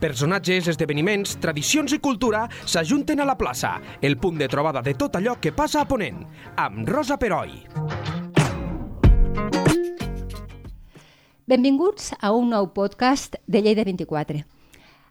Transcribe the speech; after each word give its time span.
Personatges, 0.00 0.64
esdeveniments, 0.72 1.34
tradicions 1.44 1.92
i 1.92 1.98
cultura 2.00 2.46
s'ajunten 2.64 3.20
a 3.20 3.26
la 3.28 3.34
plaça, 3.36 3.74
el 4.00 4.14
punt 4.16 4.38
de 4.40 4.46
trobada 4.48 4.80
de 4.80 4.94
tot 4.96 5.18
allò 5.18 5.34
que 5.36 5.52
passa 5.52 5.82
a 5.82 5.88
Ponent, 5.88 6.22
amb 6.56 6.88
Rosa 6.88 7.18
Peroi. 7.20 7.52
Benvinguts 11.44 12.14
a 12.16 12.30
un 12.32 12.48
nou 12.48 12.70
podcast 12.72 13.36
de 13.44 13.60
Lleida 13.60 13.84
24. 13.84 14.40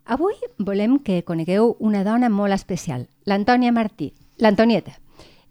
Avui 0.10 0.34
volem 0.58 0.98
que 0.98 1.22
conegueu 1.22 1.76
una 1.78 2.02
dona 2.02 2.32
molt 2.34 2.58
especial, 2.58 3.06
l'Antònia 3.30 3.70
Martí, 3.72 4.10
l'Antonieta. 4.42 4.96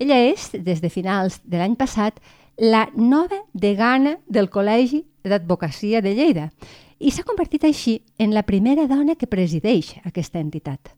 Ella 0.03 0.19
és, 0.19 0.51
des 0.51 0.83
de 0.83 0.91
finals 0.91 1.39
de 1.45 1.63
l'any 1.63 1.79
passat, 1.79 2.19
la 2.59 2.89
nova 2.97 3.39
degana 3.55 4.17
del 4.27 4.51
Col·legi 4.51 5.05
d'Advocacia 5.23 6.03
de 6.03 6.17
Lleida 6.19 6.51
i 6.99 7.13
s'ha 7.15 7.27
convertit 7.27 7.65
així 7.65 8.01
en 8.19 8.35
la 8.35 8.45
primera 8.47 8.87
dona 8.91 9.15
que 9.19 9.31
presideix 9.31 9.95
aquesta 10.05 10.41
entitat. 10.43 10.91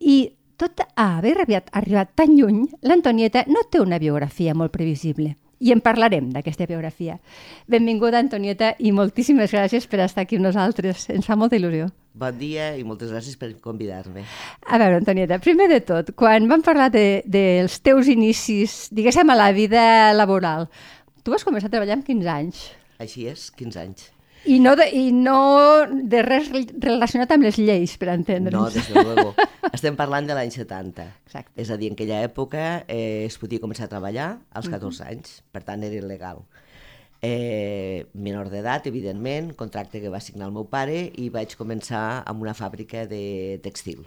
I 0.00 0.32
tot 0.60 0.80
a 0.84 1.06
haver 1.16 1.36
arribat, 1.38 1.70
arribat 1.76 2.14
tan 2.16 2.34
lluny, 2.36 2.66
l'Antonieta 2.84 3.46
no 3.48 3.64
té 3.70 3.80
una 3.80 4.00
biografia 4.00 4.54
molt 4.56 4.72
previsible. 4.72 5.34
I 5.60 5.74
en 5.74 5.82
parlarem 5.84 6.30
d'aquesta 6.32 6.64
biografia. 6.64 7.18
Benvinguda, 7.68 8.20
Antonieta, 8.20 8.70
i 8.80 8.94
moltíssimes 8.96 9.52
gràcies 9.52 9.84
per 9.88 10.00
estar 10.06 10.24
aquí 10.24 10.38
amb 10.38 10.46
nosaltres. 10.46 11.04
Ens 11.12 11.28
fa 11.28 11.36
molta 11.36 11.58
il·lusió. 11.60 11.90
Bon 12.16 12.36
dia 12.36 12.70
i 12.80 12.84
moltes 12.84 13.12
gràcies 13.12 13.36
per 13.36 13.50
convidar-me. 13.60 14.24
A 14.64 14.80
veure, 14.80 15.02
Antonieta, 15.02 15.40
primer 15.44 15.68
de 15.68 15.82
tot, 15.84 16.14
quan 16.16 16.48
vam 16.48 16.64
parlar 16.64 16.88
de, 16.92 17.20
dels 17.28 17.76
teus 17.84 18.08
inicis, 18.08 18.86
diguéssim, 18.88 19.28
a 19.28 19.36
la 19.36 19.50
vida 19.52 19.82
laboral, 20.16 20.70
tu 21.20 21.36
vas 21.36 21.44
començar 21.44 21.68
a 21.68 21.76
treballar 21.76 22.00
amb 22.00 22.08
15 22.08 22.32
anys. 22.36 22.64
Així 23.00 23.28
és, 23.28 23.50
15 23.60 23.84
anys. 23.84 24.08
I 24.48 24.56
no 24.62 24.72
de, 24.78 24.86
i 24.96 25.10
no 25.12 25.40
de 25.90 26.22
res 26.24 26.48
relacionat 26.52 27.32
amb 27.34 27.44
les 27.44 27.58
lleis, 27.60 27.96
per 28.00 28.08
entendre'ns. 28.14 28.56
No, 28.56 28.70
des 28.72 28.88
de 28.88 29.04
luego. 29.04 29.34
Estem 29.76 29.98
parlant 29.98 30.28
de 30.28 30.36
l'any 30.36 30.52
70. 30.54 31.06
Exacte. 31.26 31.52
És 31.60 31.70
a 31.70 31.76
dir, 31.80 31.90
en 31.92 31.98
aquella 31.98 32.22
època 32.24 32.86
eh, 32.86 33.26
es 33.26 33.36
podia 33.40 33.60
començar 33.60 33.86
a 33.86 33.92
treballar 33.92 34.30
als 34.56 34.70
14 34.72 35.04
anys, 35.10 35.40
per 35.52 35.62
tant 35.66 35.84
era 35.84 36.00
il·legal. 36.00 36.42
Eh, 37.20 38.06
menor 38.16 38.48
d'edat, 38.48 38.88
evidentment, 38.88 39.52
contracte 39.58 40.00
que 40.00 40.12
va 40.12 40.22
signar 40.24 40.48
el 40.48 40.56
meu 40.56 40.64
pare 40.72 41.02
i 41.20 41.28
vaig 41.28 41.52
començar 41.60 42.22
amb 42.24 42.40
una 42.40 42.56
fàbrica 42.56 43.04
de 43.10 43.60
textil. 43.64 44.06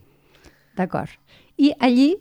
D'acord. 0.74 1.14
I 1.62 1.76
allí, 1.78 2.16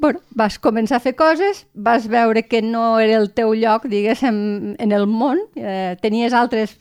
bueno, 0.00 0.22
vas 0.34 0.58
començar 0.58 0.98
a 0.98 1.04
fer 1.04 1.14
coses, 1.16 1.66
vas 1.74 2.08
veure 2.08 2.46
que 2.48 2.62
no 2.64 2.98
era 2.98 3.18
el 3.20 3.30
teu 3.36 3.52
lloc, 3.54 3.86
diguéssim, 3.90 4.74
en 4.80 4.92
el 4.96 5.06
món, 5.06 5.42
eh, 5.56 5.96
tenies 6.00 6.34
altres 6.36 6.78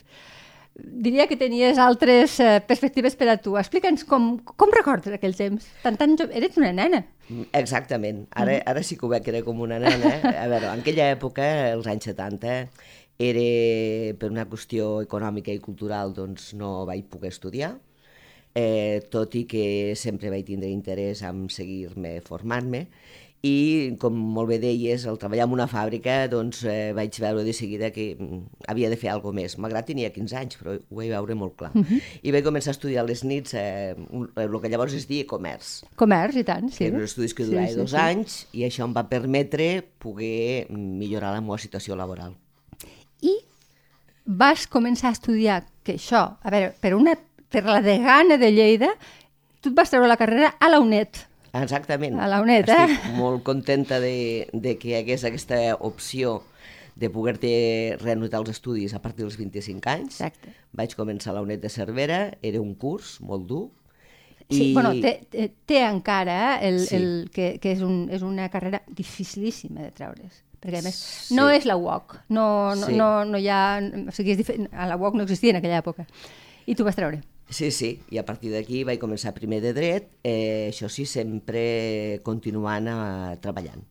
diria 0.79 1.27
que 1.27 1.35
tenies 1.35 1.77
altres 1.77 2.37
eh, 2.39 2.59
perspectives 2.65 3.15
per 3.19 3.29
a 3.31 3.37
tu. 3.41 3.55
Explica'ns 3.59 4.05
com, 4.07 4.31
com 4.39 4.71
recordes 4.75 5.13
aquell 5.15 5.35
temps. 5.35 5.67
Tan, 5.83 5.97
tan 5.99 6.15
jo... 6.19 6.29
Eres 6.31 6.57
una 6.59 6.71
nena. 6.75 7.03
Exactament. 7.57 8.25
Ara, 8.31 8.59
ara 8.69 8.83
sí 8.85 8.97
que 8.97 9.05
ho 9.05 9.11
veig 9.11 9.27
era 9.31 9.43
com 9.45 9.59
una 9.65 9.79
nena. 9.81 10.13
A 10.31 10.47
veure, 10.51 10.71
en 10.71 10.83
aquella 10.83 11.09
època, 11.13 11.45
els 11.73 11.89
anys 11.91 12.09
70, 12.11 12.55
era 13.19 13.45
per 14.19 14.31
una 14.31 14.47
qüestió 14.47 15.01
econòmica 15.03 15.51
i 15.51 15.59
cultural, 15.63 16.15
doncs 16.15 16.53
no 16.55 16.85
vaig 16.87 17.03
poder 17.11 17.33
estudiar, 17.33 17.73
eh, 18.59 18.99
tot 19.13 19.35
i 19.39 19.45
que 19.49 19.95
sempre 19.99 20.31
vaig 20.33 20.45
tindre 20.51 20.69
interès 20.71 21.23
en 21.27 21.47
seguir-me 21.53 22.17
formant-me, 22.25 22.85
i 23.39 23.95
com 23.99 24.15
molt 24.35 24.49
bé 24.51 24.57
deies, 24.59 25.05
al 25.07 25.17
treballar 25.19 25.45
en 25.47 25.53
una 25.55 25.67
fàbrica 25.71 26.25
doncs 26.31 26.65
eh, 26.67 26.91
vaig 26.95 27.15
veure 27.23 27.45
de 27.47 27.53
seguida 27.55 27.87
que 27.95 28.09
mm, 28.17 28.39
havia 28.67 28.89
de 28.91 28.97
fer 28.99 29.13
alguna 29.13 29.39
més. 29.39 29.55
Malgrat 29.63 29.87
tenia 29.87 30.09
15 30.11 30.35
anys, 30.41 30.57
però 30.59 30.75
ho 30.75 30.97
vaig 30.99 31.13
veure 31.13 31.37
molt 31.39 31.55
clar. 31.61 31.71
Uh 31.73 31.85
-huh. 31.85 32.01
I 32.21 32.33
vaig 32.35 32.43
començar 32.43 32.73
a 32.73 32.75
estudiar 32.75 33.05
les 33.07 33.23
nits 33.23 33.53
eh, 33.53 33.95
el 33.95 34.59
que 34.61 34.69
llavors 34.69 34.93
es 34.93 35.07
deia 35.07 35.25
comerç. 35.25 35.85
Comerç, 35.95 36.35
i 36.35 36.43
tant, 36.43 36.69
sí. 36.69 36.77
Que 36.79 36.87
eren 36.87 37.03
estudis 37.03 37.33
que 37.33 37.45
duraven 37.45 37.67
sí, 37.67 37.73
sí, 37.73 37.79
dos 37.79 37.91
sí. 37.91 37.97
anys 37.97 38.47
i 38.51 38.63
això 38.67 38.83
em 38.83 38.93
va 38.93 39.07
permetre 39.07 39.83
poder 39.99 40.67
millorar 40.69 41.31
la 41.33 41.41
meva 41.41 41.57
situació 41.57 41.95
laboral. 41.95 42.35
I 43.21 43.37
vas 44.25 44.67
començar 44.67 45.09
a 45.09 45.11
estudiar 45.13 45.65
que 45.83 45.93
això, 45.93 46.37
a 46.43 46.49
veure, 46.51 46.73
per, 46.81 46.93
una, 46.93 47.15
per 47.49 47.63
la 47.65 47.81
degana 47.81 48.37
de 48.37 48.51
Lleida, 48.53 48.91
tu 49.59 49.71
et 49.71 49.75
vas 49.75 49.91
treure 49.91 50.07
la 50.07 50.17
carrera 50.19 50.53
a 50.59 50.69
la 50.69 50.79
UNED. 50.79 51.25
Exactament. 51.59 52.19
A 52.21 52.27
la 52.29 52.41
UNED, 52.43 52.69
eh? 52.69 52.85
Estic 52.85 53.17
molt 53.17 53.43
contenta 53.47 53.99
de, 53.99 54.47
de 54.53 54.75
que 54.79 54.91
hi 54.91 54.95
hagués 54.99 55.25
aquesta 55.25 55.59
opció 55.79 56.39
de 56.99 57.09
poder-te 57.09 57.51
reanotar 58.01 58.41
els 58.43 58.51
estudis 58.53 58.93
a 58.93 59.01
partir 59.01 59.23
dels 59.23 59.39
25 59.39 59.89
anys. 59.89 60.19
Exacte. 60.19 60.53
Vaig 60.75 60.93
començar 60.99 61.31
a 61.33 61.39
la 61.39 61.43
UNED 61.45 61.63
de 61.63 61.71
Cervera, 61.73 62.19
era 62.45 62.61
un 62.61 62.75
curs 62.75 63.17
molt 63.25 63.47
dur. 63.49 63.65
Sí, 64.49 64.71
i... 64.71 64.73
bueno, 64.73 64.91
té, 65.01 65.19
té, 65.29 65.47
té 65.69 65.81
encara 65.85 66.57
eh, 66.57 66.69
el, 66.69 66.79
sí. 66.85 66.97
el, 66.97 67.09
que, 67.33 67.55
que 67.61 67.73
és, 67.75 67.81
un, 67.85 68.07
és 68.13 68.25
una 68.25 68.49
carrera 68.49 68.81
dificilíssima 68.87 69.83
de 69.85 69.91
treure's 69.93 70.43
perquè 70.59 70.81
a 70.81 70.83
més 70.83 70.97
sí. 70.99 71.35
no 71.37 71.47
és 71.53 71.63
la 71.69 71.77
UOC, 71.79 72.17
no, 72.35 72.75
no, 72.75 72.87
sí. 72.89 72.95
no, 72.99 73.09
no 73.23 73.39
hi 73.39 73.47
ha... 73.47 73.79
O 73.79 74.15
sigui, 74.15 74.35
és 74.35 74.49
a 74.73 74.89
la 74.89 74.97
UOC 74.99 75.15
no 75.15 75.23
existia 75.23 75.53
en 75.53 75.61
aquella 75.61 75.79
època. 75.79 76.03
I 76.67 76.75
tu 76.75 76.83
vas 76.83 76.97
treure. 76.97 77.21
Sí, 77.49 77.71
sí, 77.73 77.95
i 78.13 78.19
a 78.21 78.25
partir 78.25 78.51
d'aquí 78.53 78.83
vaig 78.85 78.99
començar 79.01 79.33
primer 79.33 79.57
de 79.63 79.71
dret, 79.73 80.11
eh, 80.23 80.69
això 80.69 80.89
sí, 80.89 81.07
sempre 81.09 82.19
continuant 82.23 82.89
a, 82.91 82.99
treballant. 83.41 83.81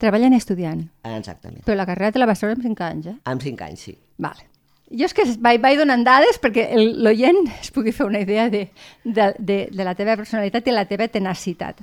Treballant 0.00 0.32
i 0.32 0.40
estudiant. 0.40 0.80
Exactament. 1.06 1.60
Però 1.66 1.76
la 1.76 1.86
carrera 1.86 2.14
te 2.14 2.22
la 2.22 2.26
vas 2.26 2.40
treure 2.40 2.56
amb 2.56 2.64
5 2.64 2.86
anys, 2.88 3.10
eh? 3.12 3.18
Amb 3.28 3.44
5 3.44 3.68
anys, 3.68 3.84
sí. 3.90 3.94
Vale. 4.16 4.48
Jo 4.92 5.06
és 5.08 5.14
que 5.16 5.24
vaig, 5.44 5.60
vaig 5.62 5.78
donant 5.80 6.02
dades 6.04 6.40
perquè 6.40 6.66
l'oient 6.76 7.46
es 7.60 7.70
pugui 7.72 7.94
fer 7.96 8.08
una 8.08 8.20
idea 8.24 8.48
de, 8.52 8.66
de, 9.04 9.28
de, 9.38 9.60
de 9.72 9.86
la 9.86 9.94
teva 9.96 10.16
personalitat 10.20 10.66
i 10.68 10.74
la 10.74 10.88
teva 10.88 11.08
tenacitat. 11.08 11.80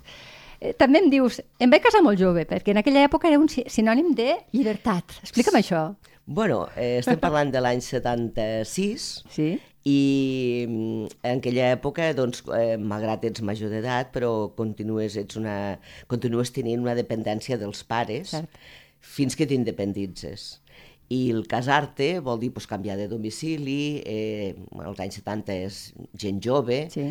Eh, 0.59 0.73
també 0.77 1.00
em 1.03 1.07
dius, 1.09 1.39
em 1.61 1.71
vaig 1.71 1.85
casar 1.85 2.03
molt 2.06 2.19
jove, 2.19 2.44
perquè 2.50 2.73
en 2.73 2.81
aquella 2.81 3.06
època 3.07 3.29
era 3.29 3.39
un 3.39 3.47
sinònim 3.50 4.11
de 4.17 4.33
llibertat. 4.51 5.21
Explica'm 5.23 5.61
això. 5.61 5.88
Bueno, 6.29 6.67
eh, 6.75 7.00
estem 7.00 7.17
parlant 7.17 7.50
de 7.50 7.61
l'any 7.63 7.79
76, 7.81 9.06
sí? 9.33 9.53
I 9.88 10.66
mm, 10.67 11.19
en 11.23 11.40
aquella 11.40 11.69
època, 11.75 12.09
doncs, 12.17 12.44
eh, 12.56 12.75
malgrat 12.78 13.23
ets 13.29 13.44
major 13.45 13.72
d'edat, 13.72 14.12
però 14.16 14.51
continues, 14.57 15.16
ets 15.19 15.40
una, 15.40 15.79
continues 16.12 16.51
tenint 16.56 16.84
una 16.84 16.97
dependència 16.97 17.59
dels 17.62 17.84
pares 17.88 18.35
Cert. 18.35 18.59
fins 19.00 19.38
que 19.39 19.47
t'independitzes. 19.47 20.59
I 21.09 21.31
el 21.34 21.47
casar-te 21.50 22.19
vol 22.22 22.41
dir 22.41 22.51
pues, 22.53 22.68
canviar 22.69 22.97
de 23.00 23.07
domicili, 23.09 24.03
eh, 24.06 24.53
als 24.84 25.00
anys 25.00 25.22
70 25.23 25.62
és 25.66 25.84
gent 26.13 26.44
jove, 26.44 26.88
sí. 26.94 27.09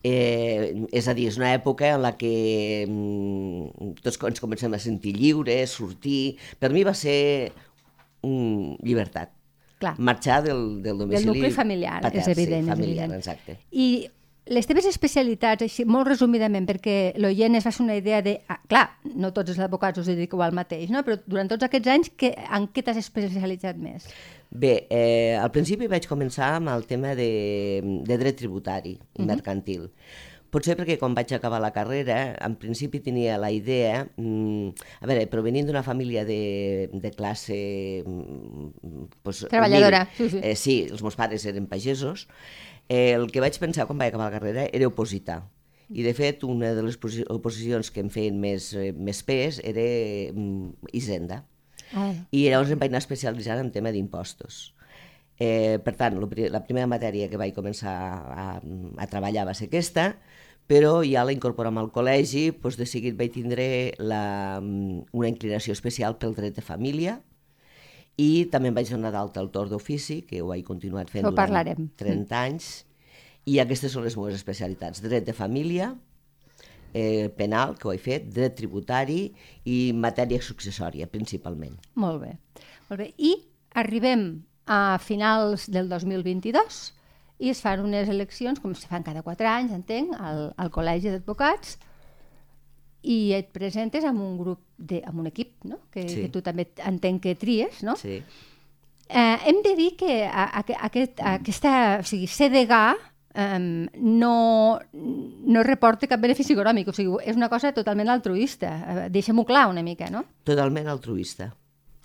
Eh, 0.00 0.86
és 0.96 1.08
a 1.10 1.12
dir, 1.12 1.26
és 1.28 1.36
una 1.36 1.50
època 1.52 1.90
en 1.92 2.00
la 2.00 2.14
que 2.16 2.86
mm, 2.88 3.90
tots 4.00 4.16
ens 4.30 4.40
comencem 4.40 4.72
a 4.72 4.80
sentir 4.80 5.12
lliures, 5.12 5.74
sortir... 5.76 6.38
Per 6.56 6.70
mi 6.72 6.86
va 6.88 6.94
ser 6.96 7.52
mm, 8.24 8.80
llibertat 8.80 9.34
Clar. 9.80 9.94
marxar 9.98 10.42
del, 10.44 10.82
del 10.84 10.98
domicili... 10.98 11.24
Del 11.24 11.34
nucli 11.34 11.50
familiar, 11.56 12.00
patern, 12.04 12.20
és 12.20 12.28
evident. 12.28 12.64
Sí, 12.66 12.70
familiar, 12.70 13.06
és 13.08 13.12
evident. 13.12 13.18
exacte. 13.18 13.58
I 13.72 14.10
les 14.50 14.66
teves 14.66 14.86
especialitats, 14.90 15.62
així, 15.62 15.84
molt 15.86 16.08
resumidament, 16.08 16.66
perquè 16.66 17.12
l'oient 17.22 17.54
es 17.54 17.64
fa 17.64 17.70
una 17.84 17.94
idea 17.96 18.18
de... 18.22 18.40
Ah, 18.50 18.58
clar, 18.68 18.86
no 19.14 19.30
tots 19.32 19.52
els 19.54 19.60
advocats 19.62 20.00
us 20.02 20.08
dediqueu 20.10 20.42
al 20.42 20.52
mateix, 20.56 20.90
no? 20.90 21.04
però 21.06 21.16
durant 21.26 21.48
tots 21.48 21.62
aquests 21.68 21.88
anys, 21.92 22.10
que, 22.18 22.32
en 22.34 22.66
què 22.74 22.82
t'has 22.82 22.98
especialitzat 22.98 23.78
més? 23.78 24.08
Bé, 24.50 24.86
eh, 24.90 25.36
al 25.38 25.52
principi 25.54 25.86
vaig 25.86 26.08
començar 26.10 26.56
amb 26.56 26.72
el 26.74 26.82
tema 26.90 27.14
de, 27.14 27.30
de 28.04 28.18
dret 28.18 28.36
tributari, 28.42 28.96
uh 28.98 29.00
Mhm. 29.00 29.22
-huh. 29.22 29.26
mercantil. 29.36 29.90
Potser 30.50 30.74
perquè 30.74 30.96
quan 30.98 31.14
vaig 31.14 31.30
acabar 31.36 31.60
la 31.62 31.70
carrera, 31.70 32.32
en 32.42 32.56
principi 32.58 32.98
tenia 33.04 33.36
la 33.38 33.52
idea, 33.54 34.00
mmm, 34.18 34.72
a 34.98 35.06
veure, 35.06 35.28
provenint 35.30 35.68
d'una 35.68 35.84
família 35.86 36.24
de, 36.26 36.88
de 36.90 37.10
classe... 37.14 38.02
Mm, 38.04 39.04
pues, 39.22 39.44
Treballadora, 39.50 40.08
humil, 40.18 40.30
sí. 40.32 40.40
Eh, 40.42 40.56
sí, 40.58 40.74
els 40.90 41.04
meus 41.06 41.14
pares 41.18 41.46
eren 41.46 41.68
pagesos, 41.70 42.26
eh, 42.88 43.12
el 43.14 43.28
que 43.30 43.42
vaig 43.44 43.54
pensar 43.62 43.86
quan 43.86 43.98
vaig 44.02 44.10
acabar 44.10 44.26
la 44.32 44.38
carrera 44.40 44.66
era 44.72 44.88
opositar. 44.90 45.44
I, 45.90 46.02
de 46.06 46.14
fet, 46.14 46.42
una 46.46 46.72
de 46.74 46.82
les 46.86 46.98
posi- 47.02 47.24
oposicions 47.30 47.90
que 47.90 48.02
em 48.02 48.10
feien 48.10 48.36
més, 48.42 48.72
eh, 48.74 48.90
més 48.94 49.22
pes 49.26 49.60
era 49.62 49.86
mm, 50.34 50.90
Hisenda. 50.94 51.44
Ah, 51.94 52.12
I 52.30 52.44
llavors 52.50 52.70
em 52.70 52.78
vaig 52.78 52.90
anar 52.92 53.00
especialitzant 53.02 53.62
en 53.62 53.70
tema 53.74 53.90
d'impostos. 53.94 54.72
Eh, 55.40 55.78
per 55.82 55.94
tant, 55.96 56.18
la 56.20 56.60
primera 56.66 56.86
matèria 56.90 57.26
que 57.32 57.38
vaig 57.40 57.54
començar 57.56 57.94
a, 57.94 58.44
a 58.60 59.06
treballar 59.10 59.46
va 59.48 59.54
ser 59.56 59.70
aquesta, 59.70 60.10
però 60.70 61.00
ja 61.02 61.24
la 61.26 61.34
incorporant 61.34 61.80
al 61.80 61.88
col·legi, 61.90 62.52
doncs 62.62 62.76
de 62.78 62.86
seguit 62.86 63.16
vaig 63.18 63.32
tindre 63.34 63.64
la, 63.98 64.60
una 64.62 65.30
inclinació 65.30 65.74
especial 65.74 66.14
pel 66.20 66.36
dret 66.36 66.54
de 66.54 66.62
família 66.62 67.16
i 68.20 68.46
també 68.52 68.70
em 68.70 68.76
vaig 68.76 68.92
donar 68.92 69.10
d'alta 69.10 69.40
al 69.42 69.48
torn 69.50 69.72
d'ofici, 69.72 70.20
que 70.28 70.42
ho 70.44 70.52
he 70.54 70.60
continuat 70.62 71.10
fent 71.10 71.26
Ho 71.26 71.32
durant 71.32 71.40
parlarem. 71.40 71.88
30 71.98 72.38
anys, 72.38 72.68
i 73.50 73.58
aquestes 73.58 73.96
són 73.96 74.06
les 74.06 74.14
meves 74.18 74.36
especialitats. 74.36 75.02
Dret 75.02 75.26
de 75.26 75.34
família, 75.34 75.90
eh, 76.92 77.30
penal, 77.34 77.74
que 77.80 77.88
ho 77.88 77.94
he 77.94 77.98
fet, 77.98 78.28
dret 78.30 78.54
tributari 78.60 79.32
i 79.64 79.80
matèria 79.96 80.38
successòria, 80.38 81.08
principalment. 81.10 81.80
molt 81.94 82.22
bé. 82.22 82.36
Molt 82.90 83.00
bé. 83.00 83.10
I 83.18 83.34
arribem 83.74 84.44
a 84.66 84.98
finals 85.02 85.66
del 85.70 85.88
2022 85.88 86.92
i 87.40 87.50
es 87.50 87.60
fan 87.64 87.80
unes 87.80 88.08
eleccions, 88.12 88.60
com 88.60 88.74
se 88.76 88.86
fan 88.90 89.02
cada 89.06 89.22
quatre 89.24 89.48
anys, 89.48 89.72
entenc, 89.72 90.12
al, 90.20 90.50
al 90.60 90.70
Col·legi 90.74 91.08
d'Advocats, 91.14 91.78
i 93.02 93.32
et 93.32 93.48
presentes 93.54 94.04
amb 94.04 94.20
un 94.20 94.34
grup, 94.36 94.60
de, 94.76 95.00
amb 95.08 95.22
un 95.22 95.30
equip, 95.30 95.54
no? 95.64 95.78
que, 95.90 96.06
Sí. 96.08 96.22
que 96.26 96.28
tu 96.28 96.42
també 96.44 96.66
entenc 96.84 97.22
que 97.24 97.34
tries, 97.34 97.82
no? 97.82 97.96
Sí. 97.96 98.18
Eh, 99.08 99.38
hem 99.48 99.62
de 99.64 99.72
dir 99.74 99.94
que 99.96 100.24
a, 100.28 100.44
a, 100.52 100.60
aquest, 100.86 101.18
aquesta, 101.24 101.72
o 102.00 102.04
sigui, 102.06 102.28
CDGA 102.28 102.92
um, 103.56 103.88
no, 103.96 104.78
no 104.92 105.62
reporta 105.66 106.06
cap 106.06 106.20
benefici 106.20 106.52
econòmic, 106.54 106.92
o 106.92 106.94
sigui, 106.94 107.16
és 107.24 107.36
una 107.40 107.48
cosa 107.48 107.72
totalment 107.72 108.12
altruista. 108.12 108.70
Eh, 109.06 109.08
Deixem-ho 109.10 109.46
clar 109.48 109.64
una 109.72 109.82
mica, 109.82 110.10
no? 110.12 110.22
Totalment 110.44 110.86
altruista. 110.92 111.48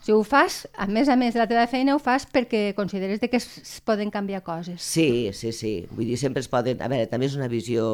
Si 0.05 0.13
ho 0.13 0.19
fas, 0.21 0.67
a 0.77 0.85
més 0.85 1.09
a 1.09 1.15
més 1.17 1.33
de 1.33 1.39
la 1.41 1.47
teva 1.49 1.65
feina, 1.65 1.95
ho 1.95 1.99
fas 1.99 2.27
perquè 2.29 2.75
consideres 2.77 3.17
de 3.23 3.29
que 3.31 3.39
es, 3.41 3.47
poden 3.81 4.11
canviar 4.13 4.43
coses. 4.45 4.83
Sí, 4.85 5.31
sí, 5.33 5.49
sí. 5.51 5.73
Vull 5.89 6.11
dir, 6.11 6.17
sempre 6.21 6.43
es 6.45 6.49
poden... 6.51 6.83
A 6.85 6.89
veure, 6.91 7.07
també 7.09 7.25
és 7.25 7.33
una 7.39 7.47
visió 7.49 7.87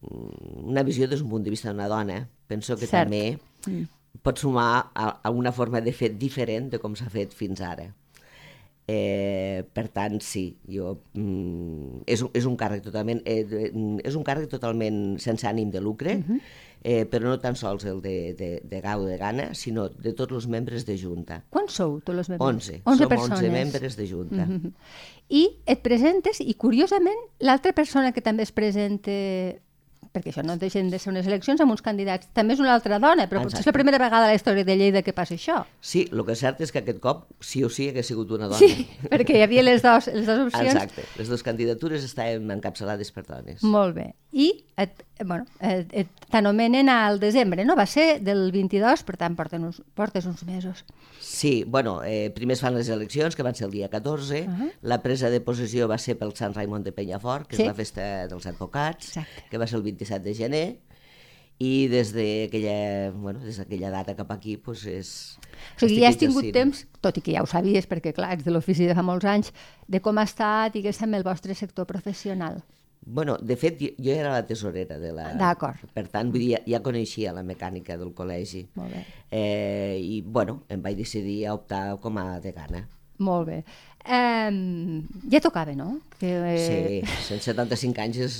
una 0.00 0.84
visió 0.86 1.08
des 1.10 1.20
d'un 1.20 1.28
punt 1.28 1.44
de 1.44 1.50
vista 1.52 1.68
d'una 1.72 1.88
dona. 1.90 2.22
Penso 2.48 2.76
que 2.76 2.86
Cert. 2.86 3.04
també 3.10 3.38
Mm. 3.66 3.84
pot 4.22 4.38
sumar 4.38 4.90
a, 4.94 5.08
a 5.22 5.30
una 5.34 5.50
forma 5.52 5.80
de 5.82 5.92
fer 5.92 6.12
diferent 6.16 6.70
de 6.70 6.78
com 6.78 6.94
s'ha 6.96 7.08
fet 7.10 7.34
fins 7.34 7.60
ara. 7.60 7.88
Eh, 8.90 9.66
per 9.76 9.90
tant, 9.92 10.14
sí, 10.24 10.56
jo, 10.64 10.94
mm, 11.12 12.06
és, 12.08 12.22
és 12.32 12.46
un 12.48 12.54
càrrec 12.56 12.80
totalment 12.86 13.18
eh, 13.28 13.42
mm, 13.44 13.98
és 14.08 14.16
un 14.16 14.24
càrrec 14.24 14.48
totalment 14.48 15.18
sense 15.20 15.44
ànim 15.44 15.68
de 15.68 15.82
lucre, 15.84 16.14
eh, 16.80 17.04
però 17.04 17.28
no 17.28 17.34
tan 17.42 17.58
sols 17.60 17.84
el 17.84 18.00
de, 18.00 18.32
de, 18.38 18.48
de 18.64 18.80
Gau 18.80 19.04
de 19.04 19.18
Gana, 19.20 19.50
sinó 19.52 19.90
de 19.92 20.14
tots 20.16 20.32
els 20.40 20.48
membres 20.48 20.88
de 20.88 20.96
Junta. 20.96 21.42
Quants 21.52 21.76
sou, 21.82 21.98
tots 22.00 22.24
els 22.24 22.32
membres? 22.32 22.72
11. 22.72 22.80
11 22.86 23.04
Som 23.04 23.12
persones. 23.12 23.44
11 23.44 23.52
membres 23.58 24.00
de 24.00 24.08
Junta. 24.08 24.46
Mhm. 24.46 24.72
I 25.36 25.44
et 25.68 25.84
presentes, 25.84 26.40
i 26.40 26.56
curiosament, 26.56 27.20
l'altra 27.44 27.74
persona 27.76 28.16
que 28.16 28.24
també 28.24 28.48
es 28.48 28.56
presenta 28.56 29.12
perquè 30.18 30.34
això 30.34 30.44
no 30.44 30.58
deixen 30.60 30.90
de 30.90 30.98
ser 30.98 31.12
unes 31.14 31.26
eleccions 31.30 31.62
amb 31.62 31.72
uns 31.72 31.82
candidats. 31.86 32.28
També 32.36 32.54
és 32.58 32.60
una 32.60 32.74
altra 32.74 32.98
dona, 32.98 33.28
però 33.30 33.40
potser 33.44 33.60
és 33.60 33.64
la 33.64 33.70
Exacte. 33.70 33.78
primera 33.78 33.98
vegada 34.02 34.26
a 34.26 34.32
la 34.32 34.34
història 34.36 34.64
de 34.66 34.76
Lleida 34.76 35.02
que 35.06 35.14
passa 35.16 35.34
això. 35.38 35.62
Sí, 35.80 36.08
el 36.12 36.24
que 36.26 36.34
és 36.34 36.42
cert 36.44 36.60
és 36.60 36.72
que 36.74 36.82
aquest 36.82 37.00
cop 37.00 37.24
sí 37.40 37.64
o 37.64 37.70
sí 37.70 37.88
hagués 37.88 38.10
sigut 38.10 38.30
una 38.34 38.50
dona. 38.50 38.58
Sí, 38.58 38.88
perquè 39.08 39.38
hi 39.38 39.42
havia 39.46 39.62
les 39.62 39.82
dues, 39.82 40.10
les 40.12 40.26
dues 40.26 40.46
opcions. 40.48 40.74
Exacte. 40.74 41.06
Les 41.16 41.28
dues 41.30 41.42
candidatures 41.46 42.04
estaven 42.04 42.50
encapçalades 42.50 43.12
per 43.14 43.24
dones. 43.28 43.62
Molt 43.62 43.94
bé. 43.96 44.12
I 44.32 44.52
et, 44.78 45.04
bueno, 45.24 45.44
et, 45.60 45.90
et 45.92 46.26
t'anomenen 46.30 46.88
al 46.88 47.18
desembre, 47.18 47.64
no? 47.66 47.74
Va 47.76 47.84
ser 47.90 48.20
del 48.24 48.52
22, 48.54 49.02
per 49.04 49.16
tant, 49.18 49.34
porten 49.36 49.66
uns, 49.66 49.80
portes 49.98 50.26
uns 50.30 50.44
mesos. 50.46 50.84
Sí, 51.20 51.64
bueno, 51.66 51.98
eh, 52.06 52.30
primer 52.34 52.54
es 52.54 52.62
fan 52.62 52.76
les 52.78 52.88
eleccions, 52.94 53.34
que 53.34 53.42
van 53.42 53.58
ser 53.58 53.66
el 53.66 53.74
dia 53.74 53.88
14, 53.90 54.42
uh 54.46 54.50
-huh. 54.50 54.72
la 54.82 55.02
presa 55.02 55.30
de 55.30 55.40
possessió 55.40 55.88
va 55.88 55.98
ser 55.98 56.16
pel 56.18 56.34
Sant 56.36 56.54
Raimon 56.54 56.84
de 56.84 56.92
Penyafort, 56.92 57.48
que 57.48 57.56
Sí. 57.56 57.62
és 57.62 57.68
la 57.68 57.74
festa 57.74 58.28
dels 58.28 58.46
advocats, 58.46 59.08
Exacte. 59.08 59.48
que 59.50 59.58
va 59.58 59.66
ser 59.66 59.76
el 59.76 59.82
27 59.82 60.22
de 60.24 60.34
gener, 60.34 60.78
i 61.58 61.88
des 61.88 62.12
d'aquella 62.14 63.10
bueno, 63.10 63.40
des 63.40 63.58
data 63.58 64.14
cap 64.14 64.30
aquí 64.30 64.56
pues 64.56 64.86
és... 64.86 65.38
O 65.82 65.88
sigui, 65.88 66.00
ja 66.00 66.08
has 66.08 66.16
tingut 66.16 66.44
exercint. 66.44 66.54
temps, 66.54 66.86
tot 67.00 67.18
i 67.18 67.20
que 67.20 67.32
ja 67.32 67.42
ho 67.42 67.46
sabies, 67.46 67.88
perquè 67.88 68.12
clar, 68.14 68.32
ets 68.32 68.44
de 68.44 68.52
l'ofici 68.52 68.86
de 68.86 68.94
fa 68.94 69.02
molts 69.02 69.24
anys, 69.24 69.52
de 69.88 70.00
com 70.00 70.16
ha 70.18 70.22
estat, 70.22 70.72
diguéssim, 70.72 71.12
el 71.14 71.24
vostre 71.24 71.54
sector 71.54 71.84
professional. 71.84 72.62
Bueno, 73.08 73.38
de 73.40 73.56
fet, 73.56 73.80
jo, 73.80 73.88
jo 74.04 74.12
era 74.12 74.34
la 74.34 74.44
tesorera 74.46 74.98
de 75.00 75.12
la... 75.16 75.30
D'acord. 75.40 75.86
Per 75.94 76.04
tant, 76.12 76.28
vull 76.34 76.44
dir, 76.44 76.50
ja, 76.56 76.60
ja 76.76 76.82
coneixia 76.84 77.32
la 77.36 77.44
mecànica 77.46 77.96
del 77.96 78.12
col·legi. 78.16 78.66
Molt 78.76 78.92
bé. 78.92 79.02
Eh, 79.30 79.96
I, 79.96 80.20
bueno, 80.22 80.60
em 80.68 80.84
vaig 80.84 81.00
decidir 81.00 81.40
a 81.48 81.56
optar 81.56 81.82
com 82.04 82.20
a 82.20 82.28
degana. 82.44 82.84
Molt 83.24 83.48
bé. 83.48 83.62
Um, 84.08 85.02
ja 85.30 85.40
tocava, 85.44 85.74
no? 85.76 85.98
Que, 86.18 86.30
eh, 86.56 87.02
Sí, 87.28 87.36
175 87.36 88.00
anys 88.02 88.16
és... 88.24 88.36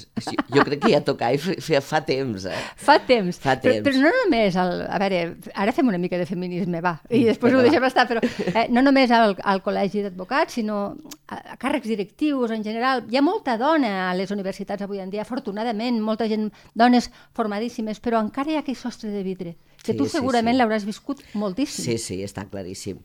Jo, 0.50 0.62
crec 0.66 0.80
que 0.82 0.90
ja 0.94 1.00
tocava 1.04 1.34
i 1.36 1.38
fa, 1.38 1.80
fa 1.84 2.00
temps, 2.06 2.46
eh? 2.48 2.56
Fa 2.80 2.96
temps. 3.04 3.36
Fa 3.42 3.54
Però, 3.60 3.74
temps. 3.76 3.84
però 3.86 4.00
no 4.06 4.12
només, 4.16 4.56
el, 4.58 4.80
a 4.88 4.98
veure, 5.02 5.20
ara 5.54 5.74
fem 5.76 5.90
una 5.92 6.00
mica 6.00 6.18
de 6.18 6.26
feminisme, 6.26 6.80
va, 6.82 6.94
i 7.10 7.20
després 7.28 7.52
ho 7.52 7.60
Vinga, 7.60 7.68
va. 7.68 7.68
deixem 7.68 7.86
estar, 7.90 8.06
però 8.08 8.24
eh, 8.54 8.66
no 8.72 8.82
només 8.86 9.12
al, 9.14 9.36
al 9.44 9.62
col·legi 9.62 10.02
d'advocats, 10.08 10.56
sinó 10.58 10.80
a, 11.28 11.38
a 11.54 11.60
càrrecs 11.60 11.86
directius 11.92 12.50
en 12.56 12.64
general. 12.66 13.04
Hi 13.12 13.20
ha 13.20 13.24
molta 13.28 13.58
dona 13.60 14.08
a 14.08 14.12
les 14.18 14.32
universitats 14.34 14.82
avui 14.88 15.04
en 15.04 15.12
dia, 15.12 15.22
afortunadament, 15.26 16.00
molta 16.02 16.26
gent, 16.32 16.48
dones 16.74 17.10
formadíssimes, 17.36 18.00
però 18.00 18.24
encara 18.24 18.50
hi 18.54 18.58
ha 18.58 18.64
aquell 18.64 18.78
sostre 18.80 19.12
de 19.14 19.22
vidre, 19.22 19.54
que 19.84 19.92
Sí, 19.92 19.98
tu 20.00 20.08
sí, 20.08 20.16
segurament 20.16 20.56
sí. 20.56 20.58
l'hauràs 20.58 20.84
viscut 20.88 21.20
moltíssim. 21.38 21.84
Sí, 21.84 21.98
sí, 22.02 22.22
està 22.26 22.48
claríssim. 22.50 22.98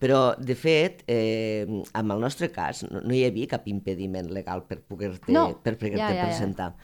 Però, 0.00 0.30
de 0.38 0.54
fet, 0.56 1.02
eh, 1.10 1.66
en 2.00 2.10
el 2.10 2.20
nostre 2.20 2.50
cas, 2.52 2.82
no, 2.88 3.02
no 3.04 3.14
hi 3.16 3.24
havia 3.28 3.48
cap 3.54 3.68
impediment 3.70 4.30
legal 4.32 4.64
per 4.68 4.80
poder-te 4.82 5.32
No, 5.32 5.46
per 5.62 5.76
poder 5.78 5.98
ja, 5.98 6.10
ja, 6.10 6.18
ja. 6.22 6.28
presentar. 6.28 6.74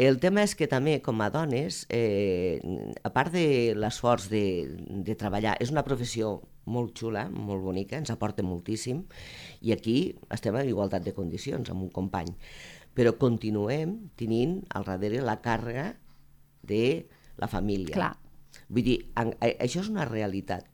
El 0.00 0.16
tema 0.22 0.44
és 0.46 0.54
que 0.56 0.68
també, 0.70 1.00
com 1.04 1.18
a 1.20 1.28
dones, 1.34 1.82
eh, 1.92 2.60
a 3.04 3.10
part 3.12 3.34
de 3.34 3.74
l'esforç 3.76 4.30
de, 4.30 4.44
de 5.04 5.16
treballar, 5.18 5.56
és 5.60 5.72
una 5.74 5.84
professió 5.84 6.38
molt 6.70 6.94
xula, 6.96 7.26
molt 7.28 7.64
bonica, 7.66 7.98
ens 7.98 8.12
aporta 8.14 8.44
moltíssim, 8.46 9.02
i 9.60 9.74
aquí 9.74 9.96
estem 10.32 10.56
en 10.56 10.70
igualtat 10.70 11.04
de 11.04 11.12
condicions 11.16 11.68
amb 11.74 11.84
un 11.84 11.90
company. 11.92 12.30
Però 12.96 13.12
continuem 13.18 13.96
tenint 14.18 14.60
al 14.72 14.86
darrere 14.86 15.20
la 15.26 15.36
càrrega 15.42 15.90
de 16.62 16.84
la 17.40 17.50
família. 17.50 17.94
Clar. 17.96 18.14
Vull 18.70 18.86
dir, 18.86 18.98
en, 19.18 19.34
a, 19.36 19.52
això 19.66 19.82
és 19.82 19.90
una 19.90 20.06
realitat. 20.08 20.69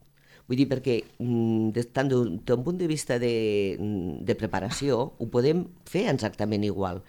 Vull 0.47 0.55
dir, 0.61 0.67
perquè 0.71 1.01
mm, 1.19 1.87
tant 1.91 2.07
d'un 2.07 2.63
punt 2.63 2.77
de 2.79 2.87
vista 2.87 3.17
de, 3.19 3.75
mm, 3.79 4.23
de 4.27 4.35
preparació 4.39 5.01
ho 5.17 5.27
podem 5.31 5.65
fer 5.85 6.05
exactament 6.11 6.63
igual. 6.63 7.01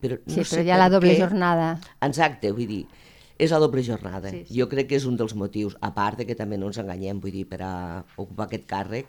Però 0.00 0.18
no 0.26 0.34
Sí, 0.34 0.44
però 0.44 0.62
hi 0.62 0.70
ha 0.74 0.76
la 0.76 0.90
doble 0.92 1.14
què- 1.14 1.20
jornada. 1.22 1.70
Exacte, 2.04 2.50
vull 2.52 2.66
dir, 2.68 2.82
és 3.38 3.50
la 3.50 3.58
doble 3.62 3.82
jornada. 3.82 4.28
Sí, 4.30 4.44
sí. 4.46 4.58
Jo 4.60 4.68
crec 4.68 4.88
que 4.90 4.96
és 5.00 5.06
un 5.08 5.16
dels 5.16 5.32
motius, 5.34 5.76
a 5.80 5.94
part 5.96 6.18
de 6.20 6.26
que 6.28 6.36
també 6.36 6.58
no 6.60 6.66
ens 6.68 6.76
enganyem, 6.78 7.18
vull 7.20 7.32
dir, 7.32 7.46
per 7.48 7.62
a 7.64 8.04
ocupar 8.16 8.46
aquest 8.50 8.66
càrrec 8.68 9.06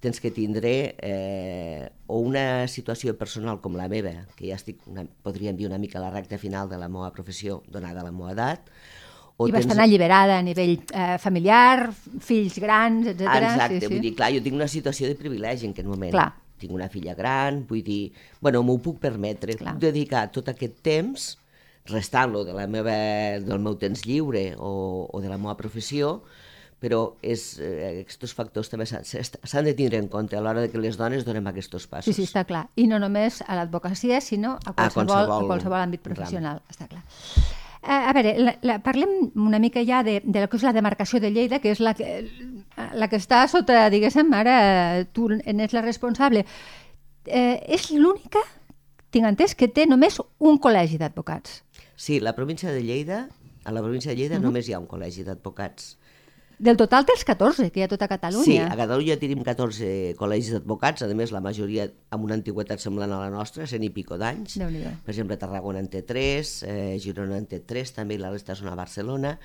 tens 0.00 0.16
que 0.18 0.30
tindre 0.30 0.94
eh, 0.96 1.90
o 2.06 2.20
una 2.24 2.66
situació 2.72 3.18
personal 3.18 3.58
com 3.60 3.74
la 3.76 3.84
meva, 3.90 4.14
que 4.38 4.46
ja 4.48 4.54
estic, 4.56 4.78
una, 4.88 5.02
podríem 5.26 5.58
dir, 5.58 5.66
una 5.68 5.76
mica 5.82 5.98
a 5.98 6.02
la 6.06 6.10
recta 6.14 6.38
final 6.38 6.70
de 6.70 6.78
la 6.80 6.88
meva 6.88 7.10
professió, 7.12 7.58
donada 7.68 8.02
la 8.06 8.10
meva 8.14 8.32
edat, 8.32 8.70
o 9.40 9.48
I 9.48 9.54
bastant 9.54 9.80
alliberada 9.80 10.36
a 10.36 10.44
nivell 10.44 10.74
eh, 10.92 11.16
familiar, 11.18 11.88
fills 12.20 12.58
grans, 12.60 13.06
etc. 13.08 13.24
Exacte, 13.24 13.78
sí, 13.78 13.86
sí. 13.86 13.92
vull 13.94 14.02
dir, 14.04 14.12
clar, 14.18 14.28
jo 14.34 14.42
tinc 14.44 14.58
una 14.58 14.68
situació 14.68 15.08
de 15.08 15.16
privilegi 15.16 15.64
en 15.64 15.72
aquest 15.72 15.88
moment. 15.88 16.12
Clar. 16.12 16.28
Tinc 16.60 16.74
una 16.76 16.90
filla 16.92 17.14
gran, 17.16 17.62
vull 17.68 17.80
dir, 17.86 18.10
bueno, 18.44 18.60
m'ho 18.66 18.76
puc 18.84 18.98
permetre. 19.00 19.56
Clar. 19.56 19.78
Puc 19.78 19.86
dedicar 19.86 20.26
tot 20.34 20.50
aquest 20.52 20.82
temps, 20.84 21.30
restant-lo 21.88 22.44
de 22.44 22.52
la 22.52 22.66
meva, 22.68 22.98
del 23.40 23.64
meu 23.64 23.78
temps 23.80 24.04
lliure 24.04 24.50
o, 24.58 24.74
o 25.08 25.22
de 25.24 25.32
la 25.32 25.40
meva 25.40 25.56
professió, 25.56 26.18
però 26.80 27.00
és, 27.24 27.46
eh, 27.64 28.02
aquests 28.04 28.36
factors 28.36 28.68
també 28.72 28.84
s'han 28.88 29.64
de 29.64 29.74
tindre 29.76 30.00
en 30.00 30.12
compte 30.12 30.36
a 30.36 30.44
l'hora 30.44 30.66
de 30.66 30.68
que 30.72 30.80
les 30.84 31.00
dones 31.00 31.24
donem 31.24 31.48
aquests 31.48 31.88
passos. 31.88 32.12
Sí, 32.12 32.16
sí, 32.16 32.28
està 32.28 32.44
clar. 32.48 32.66
I 32.76 32.88
no 32.92 33.00
només 33.00 33.40
a 33.46 33.56
l'advocacia, 33.56 34.20
sinó 34.20 34.58
a 34.64 34.76
qualsevol, 34.76 35.08
a 35.08 35.16
qualsevol 35.16 35.50
qualsevol, 35.54 35.80
àmbit 35.80 36.04
ram. 36.04 36.12
professional, 36.12 36.62
està 36.68 36.92
clar. 36.92 37.04
Eh, 37.82 37.88
a 37.88 38.12
veure, 38.12 38.34
la, 38.38 38.52
la, 38.62 38.78
parlem 38.84 39.08
una 39.40 39.58
mica 39.58 39.80
ja 39.88 40.02
de, 40.04 40.18
de 40.24 40.40
la 40.42 40.48
que 40.52 40.58
és 40.58 40.64
la 40.66 40.72
demarcació 40.76 41.20
de 41.20 41.30
Lleida, 41.32 41.60
que 41.60 41.70
és 41.72 41.80
la 41.80 41.94
que, 41.96 42.26
la 42.76 43.08
que 43.08 43.16
està 43.16 43.46
sota, 43.48 43.86
diguéssim, 43.92 44.28
ara 44.36 45.04
tu 45.16 45.30
n'és 45.32 45.72
la 45.72 45.80
responsable. 45.80 46.44
Eh, 47.24 47.56
és 47.72 47.90
l'única, 47.92 48.42
tinc 49.10 49.26
entès, 49.26 49.54
que 49.56 49.68
té 49.68 49.86
només 49.88 50.20
un 50.38 50.58
col·legi 50.60 50.98
d'advocats. 51.00 51.62
Sí, 51.96 52.20
la 52.20 52.34
província 52.36 52.70
de 52.72 52.82
Lleida, 52.84 53.28
a 53.64 53.72
la 53.72 53.80
província 53.82 54.10
de 54.12 54.16
Lleida 54.16 54.36
Mhm. 54.38 54.44
només 54.44 54.68
hi 54.68 54.72
ha 54.74 54.78
un 54.78 54.88
col·legi 54.88 55.24
d'advocats. 55.24 55.96
Del 56.60 56.76
total 56.76 57.06
dels 57.08 57.22
14 57.24 57.70
que 57.72 57.80
hi 57.80 57.84
ha 57.86 57.88
tota 57.88 58.04
Catalunya. 58.04 58.44
Sí, 58.44 58.58
a 58.60 58.74
Catalunya 58.76 59.14
tenim 59.16 59.40
14 59.46 60.12
col·legis 60.18 60.50
d'advocats, 60.52 61.00
a 61.06 61.08
més 61.16 61.32
la 61.32 61.40
majoria 61.40 61.86
amb 62.12 62.26
una 62.26 62.36
antiguitat 62.36 62.84
semblant 62.84 63.14
a 63.16 63.22
la 63.22 63.30
nostra, 63.32 63.64
cent 63.70 63.86
i 63.86 63.88
pico 63.94 64.18
d'anys. 64.20 64.58
Per 65.06 65.14
exemple, 65.14 65.40
Tarragona 65.40 65.80
en 65.80 65.88
té 65.88 66.04
3, 66.04 66.52
eh, 66.68 66.98
Girona 67.00 67.40
en 67.40 67.48
té 67.48 67.62
3, 67.64 67.94
també 67.96 68.20
la 68.20 68.28
resta 68.34 68.58
són 68.58 68.68
a 68.68 68.76
Barcelona, 68.76 69.38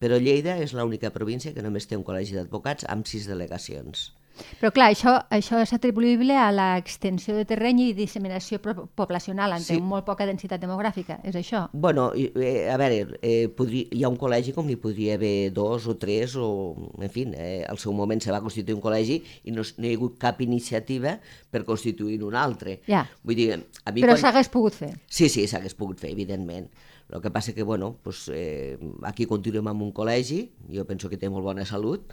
però 0.00 0.16
Lleida 0.16 0.56
és 0.56 0.72
l'única 0.72 1.12
província 1.12 1.52
que 1.52 1.60
només 1.60 1.84
té 1.84 2.00
un 2.00 2.06
col·legi 2.08 2.40
d'advocats 2.40 2.88
amb 2.88 3.04
6 3.12 3.28
delegacions. 3.28 4.14
Però 4.60 4.72
clar, 4.74 4.90
això, 4.92 5.14
això 5.30 5.60
és 5.62 5.72
atribuïble 5.72 6.34
a 6.36 6.48
l'extensió 6.52 7.36
de 7.36 7.44
terreny 7.46 7.80
i 7.84 7.92
disseminació 7.94 8.58
poblacional, 8.94 9.52
en 9.52 9.60
Sí. 9.60 9.80
molt 9.80 10.04
poca 10.04 10.26
densitat 10.26 10.60
demogràfica, 10.60 11.20
és 11.24 11.34
això? 11.36 11.68
Bueno, 11.72 12.12
eh, 12.14 12.68
a 12.70 12.76
veure, 12.76 13.18
eh, 13.22 13.48
podria, 13.48 13.86
hi 13.90 14.02
ha 14.04 14.08
un 14.08 14.18
col·legi 14.18 14.52
com 14.54 14.66
n'hi 14.66 14.76
podria 14.76 15.14
haver 15.14 15.52
dos 15.52 15.86
o 15.86 15.96
tres, 15.96 16.34
o, 16.36 16.74
en 17.00 17.10
fi, 17.10 17.26
eh, 17.34 17.64
al 17.68 17.78
seu 17.78 17.92
moment 17.92 18.20
se 18.20 18.32
va 18.32 18.40
constituir 18.40 18.74
un 18.76 18.82
col·legi 18.82 19.22
i 19.44 19.50
no, 19.52 19.62
no 19.78 19.86
hi 19.86 19.92
ha 19.92 19.96
hagut 19.96 20.18
cap 20.18 20.40
iniciativa 20.40 21.18
per 21.50 21.64
constituir 21.64 22.22
un 22.24 22.34
altre. 22.34 22.80
Ja. 22.88 23.06
Vull 23.22 23.36
dir, 23.36 23.52
a 23.84 23.92
mi 23.92 24.02
Però 24.02 24.14
quan... 24.14 24.20
s'hagués 24.20 24.48
pogut 24.48 24.74
fer. 24.74 24.92
Sí, 25.08 25.28
sí, 25.28 25.46
s'hagués 25.46 25.74
pogut 25.74 26.00
fer, 26.00 26.10
evidentment. 26.10 26.68
El 27.12 27.20
que 27.20 27.30
passa 27.30 27.52
que, 27.52 27.62
bueno, 27.62 27.98
pues, 28.02 28.30
eh, 28.32 28.78
aquí 29.02 29.26
continuem 29.26 29.66
amb 29.68 29.82
un 29.82 29.92
col·legi, 29.92 30.48
jo 30.72 30.86
penso 30.88 31.10
que 31.10 31.18
té 31.20 31.28
molt 31.28 31.44
bona 31.44 31.66
salut, 31.68 32.10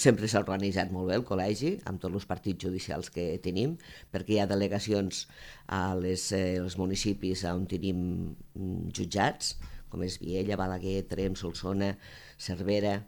sempre 0.00 0.28
s'ha 0.28 0.40
organitzat 0.40 0.92
molt 0.92 1.10
bé 1.10 1.18
el 1.18 1.24
col·legi, 1.28 1.74
amb 1.88 2.00
tots 2.00 2.16
els 2.16 2.28
partits 2.28 2.64
judicials 2.64 3.10
que 3.12 3.26
tenim, 3.44 3.74
perquè 4.12 4.36
hi 4.36 4.40
ha 4.40 4.48
delegacions 4.48 5.26
a 5.68 5.82
les, 5.98 6.30
eh, 6.32 6.56
els 6.62 6.78
municipis 6.80 7.44
on 7.50 7.66
tenim 7.68 7.98
mm, 8.56 8.94
jutjats, 8.96 9.58
com 9.92 10.04
és 10.06 10.16
Viella, 10.22 10.56
Balaguer, 10.56 11.02
Trem, 11.12 11.36
Solsona, 11.36 11.94
Cervera... 12.40 13.02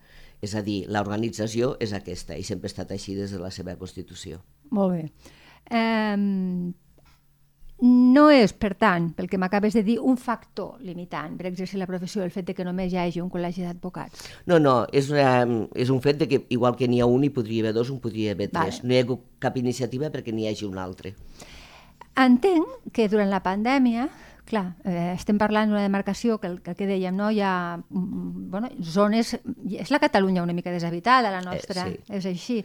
És 0.44 0.52
a 0.52 0.60
dir, 0.60 0.82
l'organització 0.92 1.70
és 1.80 1.94
aquesta 1.96 2.36
i 2.36 2.42
sempre 2.44 2.68
ha 2.68 2.72
estat 2.74 2.90
així 2.92 3.14
des 3.16 3.30
de 3.32 3.38
la 3.40 3.48
seva 3.54 3.78
Constitució. 3.80 4.42
Molt 4.76 4.92
bé. 4.92 5.30
Um, 5.72 6.74
no 7.82 8.28
és, 8.30 8.52
per 8.54 8.72
tant, 8.78 9.10
pel 9.16 9.26
que 9.28 9.38
m'acabes 9.40 9.74
de 9.74 9.82
dir, 9.84 9.96
un 9.98 10.16
factor 10.20 10.78
limitant 10.86 11.34
per 11.36 11.48
exercir 11.50 11.80
la 11.80 11.88
professió 11.90 12.22
el 12.22 12.30
fet 12.30 12.46
de 12.46 12.54
que 12.54 12.64
només 12.64 12.92
hi 12.92 13.00
hagi 13.02 13.20
un 13.20 13.30
col·legi 13.32 13.64
d'advocats. 13.66 14.28
No, 14.46 14.60
no, 14.62 14.76
és, 14.94 15.10
una, 15.10 15.42
és 15.74 15.90
un 15.90 16.00
fet 16.04 16.20
de 16.22 16.28
que 16.30 16.44
igual 16.54 16.78
que 16.78 16.88
n'hi 16.88 17.02
ha 17.02 17.08
un, 17.10 17.26
hi 17.26 17.32
podria 17.34 17.66
haver 17.66 17.74
dos, 17.74 17.90
un 17.90 18.00
podria 18.00 18.32
haver 18.32 18.48
tres. 18.52 18.80
Vale. 18.80 18.88
No 18.88 18.94
hi 18.94 19.00
ha 19.00 19.06
hagut 19.08 19.26
cap 19.42 19.58
iniciativa 19.60 20.12
perquè 20.14 20.32
n'hi 20.32 20.48
hagi 20.48 20.68
un 20.68 20.78
altre. 20.78 21.16
Entenc 22.14 22.92
que 22.94 23.08
durant 23.10 23.28
la 23.28 23.42
pandèmia, 23.42 24.06
clar, 24.46 24.66
eh, 24.86 25.12
estem 25.16 25.38
parlant 25.40 25.72
d'una 25.72 25.82
demarcació 25.82 26.38
que, 26.38 26.54
que, 26.62 26.76
que 26.78 26.88
dèiem, 26.88 27.16
no? 27.16 27.30
hi 27.34 27.42
ha 27.42 27.54
mm, 27.76 28.50
bueno, 28.52 28.70
zones... 28.80 29.34
És 29.74 29.90
la 29.90 29.98
Catalunya 29.98 30.44
una 30.46 30.54
mica 30.54 30.70
deshabitada, 30.70 31.32
la 31.34 31.42
nostra, 31.42 31.88
sí. 31.88 31.98
és 32.08 32.28
així. 32.30 32.62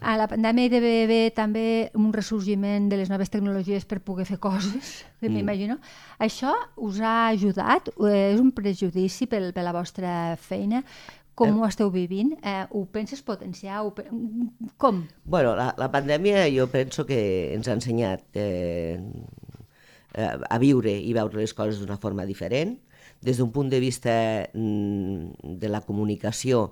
A 0.00 0.16
la 0.20 0.26
pandèmia 0.28 0.66
hi 0.66 0.72
deve 0.72 0.92
haver 1.04 1.32
també 1.34 1.90
un 1.96 2.12
ressorgiment 2.12 2.88
de 2.90 2.98
les 3.00 3.08
noves 3.08 3.30
tecnologies 3.32 3.86
per 3.88 4.02
poder 4.04 4.26
fer 4.28 4.38
coses, 4.38 5.04
que 5.20 5.30
m'imagino. 5.32 5.78
Això 6.18 6.52
us 6.76 7.00
ha 7.00 7.28
ajudat? 7.28 7.92
Eh, 7.96 8.34
És 8.34 8.40
un 8.42 8.52
prejudici 8.52 9.28
pel, 9.30 9.52
per 9.56 9.64
la 9.64 9.74
vostra 9.76 10.36
feina? 10.36 10.82
Com 11.36 11.58
ho 11.60 11.66
esteu 11.68 11.90
vivint? 11.92 12.32
Eh, 12.40 12.64
ho 12.72 12.86
penses 12.88 13.20
potenciar? 13.20 13.82
Ho 13.84 13.92
pe... 13.92 14.06
Com? 14.80 15.02
Bueno, 15.24 15.52
la, 15.58 15.74
la 15.76 15.90
pandèmia 15.92 16.46
jo 16.48 16.64
penso 16.72 17.04
que 17.04 17.18
ens 17.52 17.68
ha 17.68 17.76
ensenyat 17.76 18.24
eh, 18.40 18.96
eh, 20.16 20.32
a 20.32 20.58
viure 20.62 20.94
i 20.96 21.12
veure 21.16 21.36
les 21.36 21.52
coses 21.52 21.82
d'una 21.82 21.98
forma 22.00 22.24
diferent. 22.24 22.78
Des 23.20 23.36
d'un 23.36 23.52
punt 23.52 23.68
de 23.68 23.80
vista 23.80 24.14
mm, 24.52 25.56
de 25.60 25.68
la 25.68 25.82
comunicació, 25.84 26.70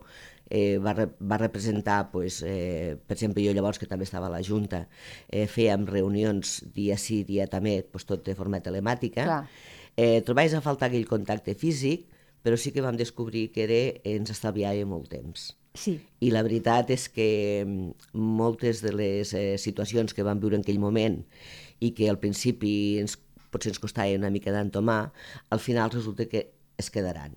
eh, 0.50 0.78
va, 0.78 0.92
re, 0.92 1.08
va 1.20 1.38
representar, 1.38 2.10
pues, 2.12 2.42
eh, 2.46 2.96
per 3.06 3.16
exemple, 3.16 3.44
jo 3.44 3.54
llavors 3.56 3.78
que 3.78 3.88
també 3.90 4.04
estava 4.04 4.28
a 4.28 4.34
la 4.34 4.42
Junta, 4.44 4.86
eh, 5.28 5.46
fèiem 5.50 5.86
reunions 5.88 6.60
dia 6.74 6.98
sí, 6.98 7.22
dia 7.24 7.46
també, 7.46 7.82
pues, 7.82 8.04
tot 8.04 8.24
de 8.26 8.34
forma 8.34 8.60
telemàtica. 8.60 9.24
Clar. 9.24 9.42
Eh, 9.96 10.22
trobaves 10.26 10.54
a 10.54 10.62
faltar 10.64 10.90
aquell 10.90 11.06
contacte 11.08 11.54
físic, 11.54 12.08
però 12.44 12.58
sí 12.60 12.72
que 12.72 12.84
vam 12.84 12.96
descobrir 13.00 13.50
que 13.52 13.64
era, 13.64 13.82
ens 14.04 14.30
estalviava 14.34 14.84
molt 14.86 15.08
temps. 15.08 15.54
Sí. 15.74 15.96
I 16.22 16.30
la 16.30 16.44
veritat 16.46 16.90
és 16.94 17.08
que 17.10 17.64
mm, 17.66 18.10
moltes 18.14 18.82
de 18.84 18.92
les 18.94 19.32
eh, 19.34 19.56
situacions 19.58 20.14
que 20.14 20.26
vam 20.26 20.38
viure 20.42 20.58
en 20.58 20.62
aquell 20.62 20.78
moment 20.78 21.18
i 21.82 21.90
que 21.96 22.06
al 22.10 22.20
principi 22.22 23.00
ens, 23.00 23.16
potser 23.50 23.72
ens 23.72 23.82
costava 23.82 24.14
una 24.14 24.30
mica 24.30 24.54
d'entomar, 24.54 25.08
al 25.50 25.62
final 25.62 25.90
resulta 25.90 26.28
que 26.30 26.46
es 26.78 26.90
quedaran. 26.94 27.34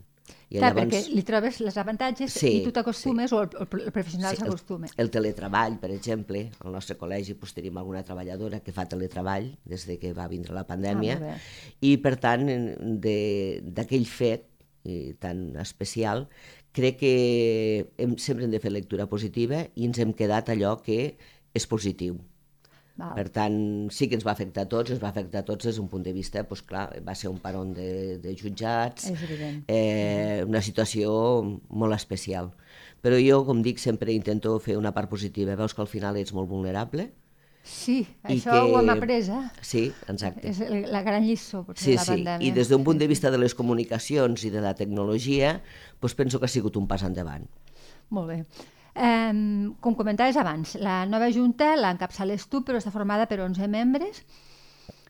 I 0.48 0.62
Clar, 0.62 0.70
perquè 0.78 1.02
li 1.12 1.24
trobes 1.28 1.58
les 1.60 1.76
avantatges 1.76 2.32
Sí, 2.40 2.54
i 2.56 2.64
tu 2.64 2.72
t'acostumes 2.72 3.34
o 3.36 3.42
el, 3.44 3.50
el, 3.60 3.82
el 3.90 3.92
professional 3.92 4.32
Sí, 4.32 4.40
s'acostuma. 4.40 4.88
el, 4.88 5.02
el 5.04 5.10
teletreball, 5.12 5.76
per 5.82 5.90
exemple, 5.92 6.46
al 6.64 6.72
nostre 6.72 6.96
col·legi 6.96 7.36
doncs, 7.36 7.52
tenim 7.58 7.76
alguna 7.82 8.04
treballadora 8.08 8.62
que 8.64 8.72
fa 8.72 8.86
teletreball 8.88 9.50
des 9.68 9.84
de 9.90 9.98
que 10.00 10.14
va 10.16 10.30
vindre 10.32 10.56
la 10.56 10.64
pandèmia 10.70 11.18
Ah, 11.20 11.36
i 11.84 11.98
per 12.00 12.16
tant 12.16 12.48
d'aquell 12.48 14.08
fet 14.08 14.48
i 14.88 15.14
tan 15.20 15.58
especial 15.60 16.30
crec 16.72 17.00
que 17.02 17.14
hem, 17.98 18.16
sempre 18.22 18.46
hem 18.46 18.54
de 18.54 18.62
fer 18.64 18.72
lectura 18.72 19.08
positiva 19.12 19.66
i 19.76 19.84
ens 19.90 20.00
hem 20.00 20.14
quedat 20.16 20.48
allò 20.54 20.78
que 20.86 21.18
és 21.58 21.66
positiu. 21.68 22.22
Val. 22.98 23.14
Per 23.14 23.28
tant, 23.30 23.58
sí 23.94 24.08
que 24.10 24.16
ens 24.18 24.26
va 24.26 24.32
afectar 24.34 24.64
a 24.66 24.70
tots, 24.72 24.90
ens 24.90 25.02
va 25.04 25.10
afectar 25.12 25.44
a 25.44 25.46
tots 25.46 25.68
des 25.70 25.76
d'un 25.78 25.88
punt 25.88 26.02
de 26.04 26.14
vista, 26.16 26.42
doncs 26.42 26.64
clar, 26.66 26.88
va 27.06 27.14
ser 27.14 27.30
un 27.30 27.38
peron 27.38 27.74
de, 27.78 28.18
de 28.18 28.34
jutjats, 28.36 29.12
eh, 29.68 30.44
una 30.48 30.62
situació 30.66 31.12
molt 31.70 31.94
especial. 31.94 32.52
Però 33.04 33.20
jo, 33.22 33.44
com 33.46 33.62
dic, 33.62 33.78
sempre 33.78 34.12
intento 34.14 34.58
fer 34.60 34.78
una 34.80 34.92
part 34.96 35.10
positiva. 35.12 35.56
Veus 35.56 35.76
que 35.78 35.82
al 35.86 35.88
final 35.92 36.18
ets 36.18 36.34
molt 36.34 36.50
vulnerable? 36.50 37.12
Sí, 37.68 38.08
això 38.24 38.52
que- 38.56 38.72
ho 38.74 38.80
hem 38.80 38.90
après, 38.90 39.28
eh? 39.30 39.50
Sí, 39.62 39.92
exacte. 40.08 40.48
És 40.50 40.60
la 40.90 41.02
gran 41.04 41.22
lliçó, 41.24 41.66
potser, 41.68 41.84
Sí, 41.84 41.96
la 41.96 42.04
sí, 42.06 42.12
pandèmia. 42.16 42.48
i 42.48 42.52
des 42.56 42.70
d'un 42.70 42.84
punt 42.84 42.98
de 42.98 43.08
vista 43.08 43.30
de 43.30 43.38
les 43.38 43.54
comunicacions 43.54 44.44
i 44.46 44.50
de 44.50 44.62
la 44.62 44.74
tecnologia, 44.74 45.62
doncs 46.02 46.16
penso 46.16 46.40
que 46.40 46.46
ha 46.46 46.50
sigut 46.50 46.78
un 46.78 46.88
pas 46.88 47.04
endavant. 47.04 47.46
Molt 48.10 48.28
bé. 48.30 48.46
Um, 48.98 49.76
com 49.80 49.94
comentaves 49.94 50.38
abans, 50.42 50.74
la 50.82 51.04
nova 51.06 51.28
junta 51.30 51.76
l'encapçales 51.78 52.48
tu, 52.50 52.64
però 52.66 52.80
està 52.82 52.90
formada 52.90 53.28
per 53.30 53.38
11 53.46 53.68
membres. 53.70 54.24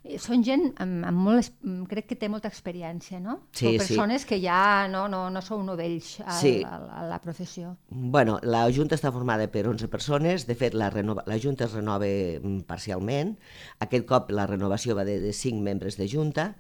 I 0.08 0.18
Són 0.24 0.44
gent 0.44 0.70
amb, 0.80 1.02
amb 1.08 1.20
molt, 1.20 1.50
mm, 1.64 1.86
crec 1.92 2.06
que 2.08 2.16
té 2.20 2.28
molta 2.32 2.48
experiència, 2.48 3.20
no? 3.20 3.42
Sí, 3.52 3.66
Són 3.66 3.72
sí. 3.74 3.78
persones 3.82 4.26
que 4.28 4.38
ja 4.40 4.88
no, 4.92 5.06
no, 5.12 5.26
no 5.32 5.42
sou 5.44 5.64
novells 5.64 6.18
al, 6.26 6.38
Sí. 6.40 6.54
al, 6.64 6.86
a 6.90 7.04
la 7.10 7.20
professió. 7.24 7.74
Bueno, 7.90 8.38
la 8.44 8.66
Junta 8.72 8.96
està 8.96 9.12
formada 9.12 9.50
per 9.52 9.66
11 9.68 9.88
persones, 9.92 10.46
de 10.48 10.56
fet 10.56 10.76
la, 10.76 10.90
renova, 10.90 11.24
la 11.28 11.40
Junta 11.40 11.66
es 11.68 11.76
renova 11.76 12.08
mm, 12.08 12.62
parcialment, 12.68 13.38
aquest 13.84 14.08
cop 14.08 14.32
la 14.32 14.48
renovació 14.48 14.96
va 14.96 15.04
de, 15.08 15.20
de 15.20 15.34
5 15.34 15.60
membres 15.64 15.98
de 16.00 16.08
Junta, 16.08 16.54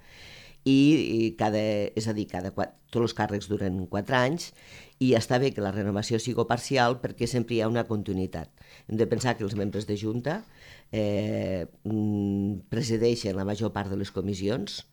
i, 0.66 1.36
cada, 1.40 1.62
és 1.96 2.08
a 2.08 2.16
dir, 2.18 2.28
cada, 2.32 2.52
tots 2.52 3.04
els 3.04 3.16
càrrecs 3.18 3.48
duren 3.52 3.84
4 3.92 4.18
anys, 4.18 4.52
i 5.00 5.14
està 5.18 5.38
bé 5.40 5.52
que 5.54 5.62
la 5.62 5.72
renovació 5.76 6.20
sigui 6.20 6.46
parcial 6.50 6.98
perquè 7.04 7.28
sempre 7.30 7.56
hi 7.56 7.62
ha 7.62 7.70
una 7.70 7.86
continuïtat. 7.88 8.50
Hem 8.88 8.98
de 8.98 9.08
pensar 9.08 9.38
que 9.38 9.46
els 9.46 9.56
membres 9.56 9.86
de 9.88 9.98
Junta 10.00 10.42
eh, 10.92 11.68
mm, 11.84 12.70
presideixen 12.72 13.38
la 13.38 13.46
major 13.46 13.72
part 13.76 13.92
de 13.92 14.00
les 14.00 14.12
comissions, 14.12 14.86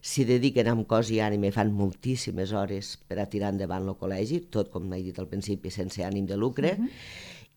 s'hi 0.00 0.24
dediquen 0.28 0.68
amb 0.70 0.86
cos 0.86 1.10
i 1.10 1.18
ànima 1.24 1.48
i 1.48 1.54
fan 1.54 1.72
moltíssimes 1.74 2.52
hores 2.54 2.94
per 3.08 3.18
a 3.18 3.26
tirar 3.26 3.50
endavant 3.54 3.88
el 3.88 3.98
col·legi, 3.98 4.44
tot 4.54 4.70
com 4.70 4.86
he 4.94 5.02
dit 5.02 5.18
al 5.18 5.26
principi, 5.30 5.72
sense 5.74 6.04
ànim 6.06 6.28
de 6.28 6.38
lucre, 6.38 6.76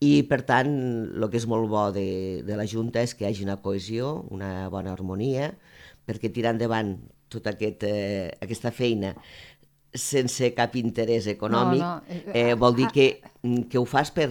i 0.02 0.24
per 0.26 0.40
tant 0.48 0.72
el 1.14 1.28
que 1.30 1.38
és 1.38 1.46
molt 1.46 1.70
bo 1.70 1.86
de, 1.94 2.42
de 2.42 2.58
la 2.58 2.66
Junta 2.66 3.04
és 3.06 3.14
que 3.14 3.22
hi 3.22 3.30
hagi 3.30 3.46
una 3.46 3.60
cohesió, 3.62 4.16
una 4.34 4.66
bona 4.72 4.90
harmonia, 4.96 5.52
perquè 6.08 6.32
tirar 6.34 6.56
endavant 6.56 6.96
tota 7.32 7.56
aquest, 7.56 7.84
eh, 7.88 8.30
aquesta 8.44 8.72
feina 8.74 9.14
sense 9.92 10.52
cap 10.56 10.76
interès 10.80 11.26
econòmic, 11.28 11.82
No, 11.82 11.96
no, 12.00 12.02
eh, 12.08 12.50
eh, 12.50 12.54
vol 12.54 12.76
dir 12.76 12.88
ah, 12.88 12.92
que, 12.94 13.06
que 13.68 13.78
ho 13.78 13.84
fas 13.84 14.10
per, 14.14 14.28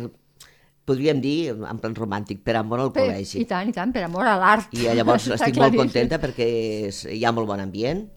podríem 0.85 1.21
dir, 1.21 1.51
en 1.53 1.81
plan 1.81 1.95
romàntic, 1.95 2.41
per 2.43 2.57
amor 2.59 2.81
al 2.81 2.93
Per, 2.93 3.05
col·legi. 3.05 3.43
I 3.43 3.49
tant, 3.49 3.69
i 3.69 3.75
tant, 3.75 3.93
per 3.93 4.05
amor 4.07 4.27
a 4.27 4.37
l'art. 4.41 4.73
I 4.73 4.89
llavors 4.97 5.29
estic 5.37 5.59
molt 5.61 5.77
contenta 5.77 6.19
perquè 6.21 6.47
és, 6.89 7.05
hi 7.05 7.23
ha 7.25 7.33
molt 7.35 7.49
bon 7.51 7.61
ambient 7.63 8.07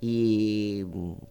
i 0.00 0.80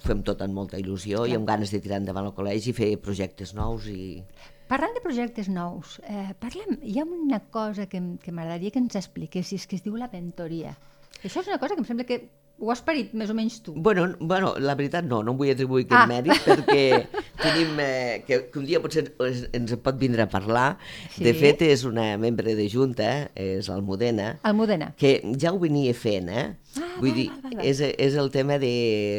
fem 0.05 0.21
tot 0.25 0.41
amb 0.45 0.53
molta 0.53 0.77
il·lusió 0.77 1.23
i 1.25 1.33
amb 1.33 1.47
ganes 1.47 1.71
de 1.73 1.79
tirar 1.81 1.97
endavant 2.03 2.27
el 2.29 2.35
col·legi 2.37 2.69
i 2.69 2.77
fer 2.77 2.89
projectes 3.01 3.55
nous 3.57 3.87
i... 3.89 4.23
Parlant 4.69 4.93
de 4.93 5.01
projectes 5.01 5.47
nous, 5.49 5.95
eh, 6.05 6.35
parlem, 6.37 6.75
hi 6.85 6.99
ha 7.01 7.05
una 7.07 7.39
cosa 7.49 7.87
que, 7.89 8.01
que 8.21 8.33
m'agradaria 8.33 8.69
que 8.69 8.77
ens 8.77 8.99
expliquessis, 8.99 9.65
que 9.65 9.79
es 9.79 9.85
diu 9.85 9.95
la 9.97 10.11
mentoria. 10.11 10.75
Això 11.23 11.41
és 11.41 11.49
una 11.49 11.57
cosa 11.57 11.73
que 11.73 11.81
em 11.81 11.87
sembla 11.87 12.05
que 12.05 12.19
ho 12.59 12.71
has 12.73 12.81
parit 12.83 13.13
més 13.15 13.29
o 13.31 13.35
menys 13.37 13.61
tu. 13.63 13.73
Bueno, 13.75 14.07
bueno, 14.19 14.53
la 14.59 14.75
veritat 14.75 15.05
no, 15.07 15.21
no 15.23 15.31
em 15.33 15.37
vull 15.39 15.51
atribuir 15.53 15.85
aquest 15.85 16.01
Ah. 16.01 16.07
mèrit 16.09 16.41
perquè 16.43 17.07
tenim, 17.43 17.79
eh, 17.79 18.23
que, 18.27 18.41
que 18.51 18.59
un 18.59 18.65
dia 18.67 18.81
potser 18.83 19.05
ens, 19.19 19.45
ens 19.55 19.71
en 19.75 19.79
pot 19.85 19.97
vindre 19.99 20.23
a 20.25 20.29
parlar. 20.29 20.77
Sí. 21.15 21.23
De 21.23 21.33
fet, 21.33 21.61
és 21.63 21.85
una 21.87 22.17
membre 22.19 22.55
de 22.59 22.67
Junta, 22.69 23.29
és 23.35 23.69
Almudena, 23.71 24.39
Almudena. 24.43 24.93
que 24.99 25.13
ja 25.39 25.53
ho 25.55 25.59
venia 25.59 25.93
fent, 25.95 26.29
eh? 26.29 26.45
Ah, 26.77 26.85
Vull 26.99 27.09
val, 27.09 27.17
dir, 27.17 27.27
val, 27.31 27.41
val, 27.47 27.55
val. 27.57 27.65
és, 27.65 27.79
és 27.81 28.15
el 28.19 28.29
tema 28.31 28.59
de... 28.61 28.73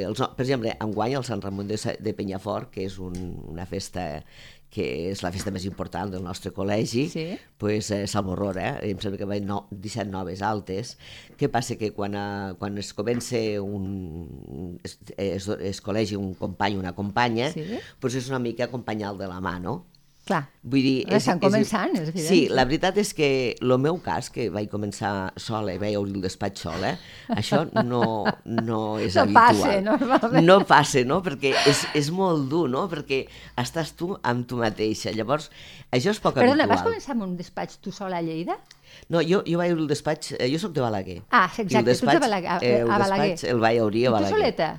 Els, 0.06 0.20
per 0.36 0.44
exemple, 0.44 0.76
enguany 0.80 1.16
el 1.18 1.24
Sant 1.26 1.40
Ramon 1.42 1.66
de, 1.66 1.78
de 1.98 2.12
Penyafort, 2.14 2.70
que 2.70 2.84
és 2.86 2.98
un, 3.02 3.16
una 3.50 3.64
festa 3.66 4.22
que 4.70 5.10
és 5.10 5.22
la 5.24 5.32
festa 5.34 5.50
més 5.50 5.64
important 5.66 6.12
del 6.12 6.22
nostre 6.22 6.52
col·legi, 6.54 7.08
Sí. 7.10 7.24
pues, 7.58 7.90
eh, 7.90 8.06
s'alborrora, 8.06 8.78
eh? 8.78 8.90
em 8.92 8.98
sembla 9.02 9.18
que 9.18 9.26
va 9.26 9.38
no, 9.42 9.66
17 9.70 10.08
noves 10.10 10.42
altes. 10.42 10.96
Què 11.36 11.48
passa? 11.50 11.74
Que 11.76 11.90
quan, 11.92 12.14
eh, 12.14 12.54
quan 12.58 12.78
es 12.78 12.92
comença 12.94 13.36
un, 13.60 14.78
es, 14.84 14.98
es, 15.16 15.48
es 15.48 15.82
col·legi 15.82 16.16
un 16.16 16.34
company 16.34 16.76
o 16.76 16.80
una 16.80 16.94
companya, 16.94 17.50
Sí. 17.52 17.64
pues 17.98 18.14
és 18.14 18.28
una 18.30 18.38
mica 18.38 18.64
acompanyar 18.64 19.16
de 19.18 19.26
la 19.26 19.40
mà, 19.40 19.58
no? 19.60 19.84
Clar. 20.28 20.44
Vull 20.62 20.82
dir... 20.84 20.96
Ara 21.08 21.16
estan 21.16 21.38
començant, 21.42 21.94
és 21.96 22.02
evident. 22.10 22.26
Sí, 22.28 22.40
la 22.52 22.62
veritat 22.68 22.98
és 23.00 23.08
que 23.16 23.28
el 23.56 23.72
meu 23.82 23.96
cas, 24.04 24.28
que 24.30 24.44
vaig 24.52 24.68
començar 24.70 25.32
sola 25.40 25.72
i 25.74 25.78
vaig 25.80 25.96
obrir 25.98 26.12
el 26.18 26.22
despatx 26.22 26.60
sola, 26.66 26.92
això 27.34 27.62
no, 27.82 28.02
no 28.44 28.80
és 29.00 29.16
No 29.16 29.22
habitual. 29.24 29.34
passa, 29.34 29.80
normalment. 29.86 30.46
No 30.46 30.58
passa, 30.68 31.02
no? 31.08 31.18
Perquè 31.26 31.54
és, 31.66 31.86
és 31.98 32.10
molt 32.14 32.46
dur, 32.52 32.68
no? 32.70 32.84
Perquè 32.92 33.22
estàs 33.58 33.94
tu 33.98 34.12
amb 34.22 34.46
tu 34.46 34.60
mateixa. 34.60 35.10
Llavors, 35.16 35.48
això 35.90 36.12
és 36.14 36.20
poc 36.22 36.36
Perdona, 36.38 36.66
vas 36.68 36.78
habitual. 36.84 36.92
començar 36.92 37.16
amb 37.16 37.26
un 37.26 37.34
despatx 37.40 37.80
tu 37.82 37.90
sola 37.90 38.20
a 38.20 38.22
Lleida? 38.22 38.58
No, 39.08 39.22
jo, 39.24 39.40
jo 39.48 39.58
vaig 39.58 39.72
obrir 39.72 39.86
el 39.86 39.90
despatx... 39.90 40.34
eh, 40.38 40.50
Jo 40.52 40.58
sóc 40.62 40.76
de 40.76 40.84
Balaguer. 40.84 41.22
Ah, 41.30 41.46
exacte, 41.48 41.72
tu 41.72 41.78
ets 41.80 41.84
de 41.86 41.90
despatx, 41.94 42.20
Balaguer, 42.28 42.50
a- 42.50 42.58
eh, 42.60 42.76
el 42.84 42.90
a 42.90 42.98
Balaguer. 42.98 43.30
despatx 43.32 43.50
el 43.54 43.58
vaig 43.64 43.80
obrir 43.82 44.04
a 44.04 44.04
I 44.04 44.10
tu 44.10 44.14
Balaguer. 44.18 44.36
soleta? 44.36 44.70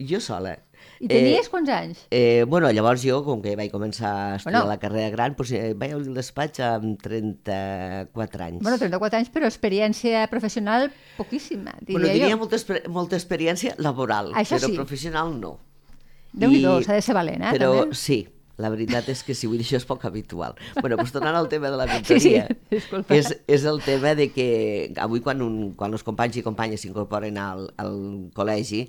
Jo 0.00 0.20
sola. 0.20 0.56
I 1.04 1.08
tenies 1.10 1.46
eh, 1.46 1.50
quants 1.52 1.68
anys? 1.74 2.02
Eh, 2.10 2.44
bueno, 2.48 2.70
llavors 2.72 3.02
jo, 3.04 3.18
com 3.26 3.42
que 3.44 3.52
vaig 3.60 3.70
començar 3.72 4.10
a 4.10 4.36
estudiar 4.38 4.62
Bueno. 4.62 4.72
la 4.72 4.78
carrera 4.80 5.10
gran, 5.12 5.34
doncs, 5.36 5.52
eh, 5.52 5.74
vaig 5.76 5.92
el 5.98 6.08
despatx 6.16 6.60
amb 6.64 6.96
34 7.04 8.44
anys. 8.48 8.62
Bueno, 8.62 8.78
34 8.78 9.18
anys, 9.20 9.30
però 9.34 9.48
experiència 9.48 10.26
professional 10.32 10.90
poquíssima, 11.18 11.74
diria 11.80 11.98
bueno, 11.98 12.12
tenia 12.12 12.30
jo. 12.34 12.38
molta, 12.42 12.58
molta 12.88 13.16
experiència 13.20 13.74
laboral, 13.78 14.32
Això 14.34 14.56
però 14.58 14.70
sí. 14.72 14.76
professional 14.78 15.34
no. 15.40 15.58
Déu-n'hi-do, 16.34 16.80
s'ha 16.82 16.96
de 16.98 17.02
ser 17.04 17.14
valent, 17.14 17.42
eh, 17.46 17.52
Però 17.54 17.68
també. 17.84 17.94
sí, 17.94 18.24
la 18.58 18.68
veritat 18.70 19.08
és 19.10 19.22
que 19.26 19.34
sí, 19.34 19.46
vull 19.50 19.58
dir, 19.58 19.66
això 19.66 19.78
és 19.80 19.84
poc 19.86 20.04
habitual. 20.06 20.54
bueno, 20.80 20.96
doncs 20.98 21.12
tornant 21.14 21.34
al 21.38 21.48
tema 21.48 21.70
de 21.70 21.76
la 21.78 21.86
Sí, 21.86 22.18
sí, 22.18 22.30
mentoria, 22.34 22.48
disculpa. 22.70 23.14
és, 23.14 23.30
és 23.46 23.64
el 23.64 23.80
tema 23.82 24.14
de 24.18 24.28
que 24.34 24.92
avui 24.96 25.20
quan, 25.20 25.42
un, 25.42 25.72
quan 25.74 25.92
els 25.94 26.02
companys 26.06 26.36
i 26.38 26.42
companyes 26.42 26.80
s'incorporen 26.82 27.38
al, 27.38 27.68
al 27.76 27.94
col·legi, 28.34 28.88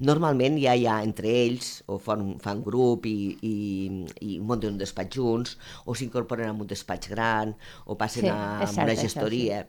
normalment 0.00 0.58
ja 0.62 0.74
hi 0.74 0.86
ha 0.90 0.98
entre 1.04 1.30
ells, 1.44 1.82
o 1.86 1.98
fan, 2.02 2.34
fan 2.42 2.62
grup 2.66 3.06
i, 3.06 3.16
i, 3.46 3.54
i 4.26 4.40
munten 4.40 4.74
un 4.74 4.80
despatx 4.80 5.16
junts, 5.16 5.56
o 5.86 5.94
s'incorporen 5.94 6.50
a 6.50 6.56
un 6.56 6.66
despatx 6.70 7.10
gran, 7.12 7.54
o 7.86 7.96
passen 8.00 8.26
Sí, 8.26 8.32
a, 8.32 8.60
és 8.64 8.74
cert, 8.74 8.84
una 8.88 8.96
sí. 8.98 9.06
gestoria. 9.08 9.64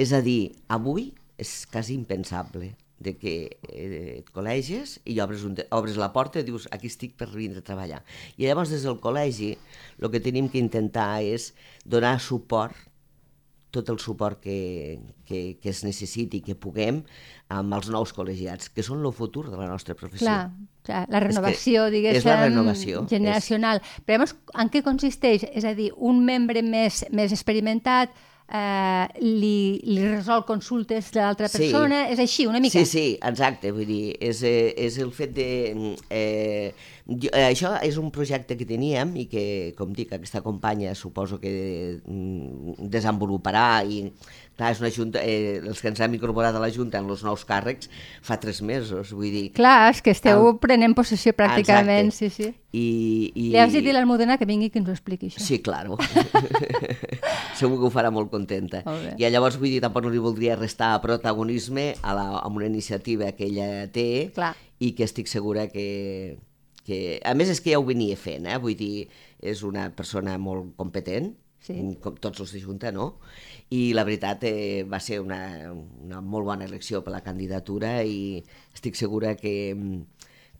És 0.00 0.12
a 0.12 0.20
dir, 0.24 0.52
avui 0.68 1.12
és 1.40 1.62
quasi 1.72 1.94
impensable 1.96 2.74
de 3.02 3.16
que 3.18 3.32
eh, 3.66 4.20
et 4.20 4.28
col·legis 4.30 5.00
i 5.10 5.16
obres, 5.24 5.42
un, 5.48 5.56
obres 5.74 5.96
la 5.98 6.12
porta 6.14 6.38
i 6.38 6.46
dius 6.46 6.68
aquí 6.70 6.86
estic 6.86 7.16
per 7.18 7.26
vindre 7.32 7.58
a 7.58 7.66
treballar. 7.66 7.98
I 8.38 8.46
llavors 8.46 8.70
des 8.70 8.84
del 8.86 9.00
col·legi 9.02 9.56
el 9.98 10.10
que 10.12 10.20
tenim 10.22 10.46
que 10.52 10.62
intentar 10.62 11.18
és 11.26 11.50
donar 11.82 12.20
suport 12.22 12.78
tot 13.72 13.88
el 13.88 13.98
suport 13.98 14.40
que, 14.42 15.00
que, 15.24 15.56
que 15.62 15.70
es 15.72 15.82
necessiti, 15.86 16.42
que 16.44 16.54
puguem, 16.54 17.00
amb 17.52 17.76
els 17.76 17.88
nous 17.92 18.12
col·legiats, 18.14 18.68
que 18.72 18.84
són 18.84 19.00
el 19.00 19.14
futur 19.16 19.46
de 19.48 19.56
la 19.56 19.68
nostra 19.70 19.96
professió. 19.98 20.26
Clar, 20.28 20.50
clar, 20.86 21.04
la 21.12 21.22
renovació, 21.24 21.86
és 21.88 21.96
diguéssim, 21.96 22.28
la 22.28 22.36
renovació, 22.44 23.06
generacional. 23.10 23.80
Però 24.04 24.20
llavors, 24.20 24.36
en 24.60 24.72
què 24.72 24.84
consisteix? 24.84 25.48
És 25.50 25.64
a 25.64 25.72
dir, 25.78 25.88
un 25.96 26.20
membre 26.28 26.62
més, 26.66 27.02
més 27.16 27.32
experimentat 27.32 28.12
eh, 28.52 29.06
li, 29.24 29.80
li 29.88 30.02
resol 30.06 30.44
consultes 30.44 31.10
de 31.14 31.20
l'altra 31.22 31.48
Sí. 31.48 31.58
persona? 31.70 32.08
És 32.12 32.18
així, 32.20 32.46
una 32.46 32.60
mica? 32.60 32.78
Sí, 32.78 32.84
sí, 32.86 33.18
exacte, 33.22 33.72
vull 33.72 33.86
dir, 33.88 34.16
és, 34.20 34.42
eh, 34.42 34.74
és 34.76 34.98
el 34.98 35.10
fet 35.12 35.32
de... 35.34 35.48
Eh, 36.10 36.72
jo, 37.08 37.30
eh, 37.32 37.48
això 37.50 37.72
és 37.82 37.96
un 37.98 38.10
projecte 38.14 38.56
que 38.56 38.64
teníem 38.68 39.16
i 39.16 39.26
que, 39.26 39.74
com 39.78 39.92
dic, 39.92 40.12
aquesta 40.12 40.40
companya 40.44 40.94
suposo 40.94 41.40
que 41.40 41.98
mm, 42.04 42.76
desenvoluparà 42.92 43.82
i, 43.88 44.04
clar, 44.62 44.70
és 44.76 44.80
una 44.80 44.90
junta, 44.94 45.20
eh, 45.26 45.58
els 45.58 45.82
que 45.82 45.90
ens 45.90 46.00
hem 46.06 46.14
incorporat 46.14 46.54
a 46.54 46.62
la 46.62 46.70
Junta 46.70 47.00
en 47.02 47.10
els 47.10 47.24
nous 47.26 47.42
càrrecs 47.48 47.90
fa 48.22 48.38
tres 48.40 48.62
mesos, 48.62 49.10
vull 49.12 49.30
dir... 49.34 49.44
Clar, 49.58 49.90
és 49.90 50.00
que 50.06 50.14
esteu 50.14 50.46
El- 50.52 50.60
prenent 50.62 50.94
possessió 50.94 51.34
pràcticament, 51.34 52.12
Exacte. 52.12 52.30
sí, 52.30 52.44
sí. 52.46 52.54
I, 52.72 52.86
i... 53.34 53.48
Li 53.52 53.58
has 53.60 53.74
dir 53.74 53.82
a 53.90 53.96
l'Almudena 53.98 54.38
que 54.40 54.46
vingui 54.48 54.70
que 54.72 54.78
ens 54.80 54.88
ho 54.88 54.94
expliqui, 54.94 55.28
això. 55.28 55.42
Sí, 55.44 55.58
claro. 55.60 55.98
Segur 57.58 57.78
que 57.80 57.88
ho 57.88 57.92
farà 57.92 58.10
molt 58.14 58.30
contenta. 58.32 58.80
Molt. 58.86 59.18
I 59.20 59.28
llavors, 59.32 59.58
vull 59.60 59.72
dir, 59.72 59.82
tampoc 59.84 60.06
no 60.06 60.12
li 60.12 60.20
voldria 60.22 60.56
restar 60.56 60.94
protagonisme 61.04 61.90
a, 62.00 62.14
la, 62.16 62.26
a 62.40 62.46
una 62.48 62.68
iniciativa 62.70 63.32
que 63.36 63.48
ella 63.50 63.68
té 63.92 64.30
Clar. 64.34 64.54
i 64.82 64.92
que 64.96 65.04
estic 65.08 65.28
segura 65.30 65.66
que, 65.72 66.38
que... 66.86 67.18
A 67.28 67.34
més, 67.38 67.52
és 67.52 67.60
que 67.60 67.74
ja 67.74 67.80
ho 67.82 67.86
venia 67.86 68.16
fent, 68.16 68.48
eh? 68.48 68.56
Vull 68.62 68.76
dir, 68.78 69.06
és 69.42 69.62
una 69.66 69.88
persona 69.94 70.38
molt 70.40 70.72
competent, 70.80 71.32
Sí. 71.62 71.76
com 72.02 72.16
tots 72.18 72.40
els 72.42 72.52
de 72.52 72.60
Junta, 72.60 72.90
no? 72.90 73.20
I 73.70 73.92
la 73.94 74.02
veritat 74.04 74.42
eh, 74.48 74.82
va 74.82 74.98
ser 75.00 75.20
una, 75.22 75.70
una 76.02 76.20
molt 76.20 76.44
bona 76.48 76.64
elecció 76.66 77.04
per 77.06 77.12
la 77.14 77.20
candidatura 77.22 78.00
i 78.02 78.42
estic 78.74 78.98
segura 78.98 79.36
que, 79.38 79.54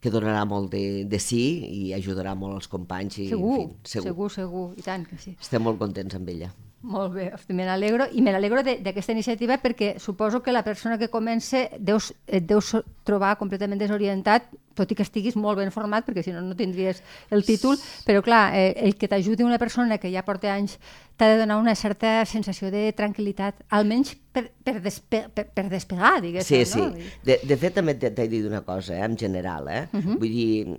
que 0.00 0.10
donarà 0.14 0.44
molt 0.46 0.70
de, 0.70 1.04
de 1.10 1.18
sí 1.18 1.42
i 1.66 1.92
ajudarà 1.98 2.36
molt 2.38 2.54
els 2.60 2.68
companys. 2.70 3.18
I, 3.18 3.28
Segur, 3.34 3.56
en 3.60 3.70
fi, 3.82 3.88
segur. 3.96 4.06
segur, 4.12 4.30
segur, 4.36 4.66
i 4.78 4.82
tant 4.86 5.04
que 5.10 5.18
sí. 5.18 5.34
Estem 5.40 5.62
molt 5.66 5.78
contents 5.82 6.14
amb 6.14 6.28
ella. 6.30 6.52
Molt 6.82 7.12
bé, 7.14 7.28
me 7.54 7.62
n'alegro, 7.62 8.08
i 8.10 8.22
me 8.26 8.32
n'alegro 8.34 8.62
de- 8.66 8.80
d'aquesta 8.82 9.12
iniciativa 9.14 9.60
perquè 9.62 9.92
suposo 10.02 10.40
que 10.42 10.50
la 10.50 10.64
persona 10.66 10.98
que 10.98 11.06
comença 11.10 11.68
deus, 11.78 12.12
et 12.26 12.42
deus 12.46 12.72
trobar 13.06 13.36
completament 13.38 13.78
desorientat, 13.78 14.48
tot 14.74 14.90
i 14.90 14.94
que 14.98 15.02
estiguis 15.06 15.36
molt 15.36 15.58
ben 15.58 15.70
format, 15.70 16.04
perquè 16.06 16.22
si 16.24 16.32
no, 16.32 16.40
no 16.42 16.56
tindries 16.56 17.02
el 17.30 17.44
títol, 17.44 17.78
però 18.06 18.22
clar, 18.22 18.54
eh, 18.54 18.74
el 18.76 18.96
que 18.96 19.08
t'ajudi 19.08 19.42
una 19.44 19.58
persona 19.58 19.98
que 19.98 20.10
ja 20.12 20.24
porta 20.24 20.52
anys 20.54 20.78
t'ha 21.16 21.28
de 21.28 21.38
donar 21.38 21.58
una 21.60 21.74
certa 21.76 22.24
sensació 22.26 22.70
de 22.72 22.88
tranquil·litat, 22.96 23.60
almenys 23.70 24.14
per, 24.32 24.46
per, 24.64 24.80
despe 24.82 25.26
per, 25.34 25.44
per 25.54 25.68
despegar, 25.68 26.14
Sí, 26.16 26.22
diguéssim, 26.26 26.64
sí. 26.64 26.80
no? 26.80 27.10
De, 27.22 27.36
de 27.46 27.56
fet, 27.60 27.74
també 27.76 27.94
t'he 27.94 28.26
dit 28.32 28.46
una 28.48 28.62
cosa, 28.66 28.96
eh, 28.96 29.04
en 29.04 29.16
general. 29.18 29.68
Eh? 29.68 29.88
Uh 29.92 30.00
-huh. 30.00 30.18
Vull 30.18 30.32
dir, 30.32 30.78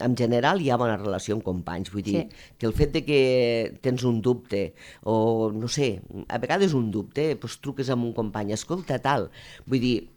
en 0.00 0.16
general 0.16 0.60
hi 0.60 0.70
ha 0.70 0.76
bona 0.80 0.96
relació 0.96 1.34
amb 1.36 1.44
companys. 1.44 1.92
Vull 1.92 2.02
dir, 2.02 2.22
Sí. 2.22 2.28
que 2.58 2.66
el 2.66 2.72
fet 2.72 2.92
de 2.92 3.04
que 3.04 3.78
tens 3.80 4.02
un 4.04 4.20
dubte, 4.22 4.74
o 5.04 5.52
no 5.54 5.68
sé, 5.68 6.00
a 6.28 6.38
vegades 6.38 6.74
un 6.74 6.90
dubte, 6.90 7.34
doncs 7.34 7.60
truques 7.60 7.90
amb 7.90 8.04
un 8.04 8.12
company, 8.12 8.52
escolta, 8.52 8.98
tal. 8.98 9.30
Vull 9.66 9.80
dir, 9.80 10.08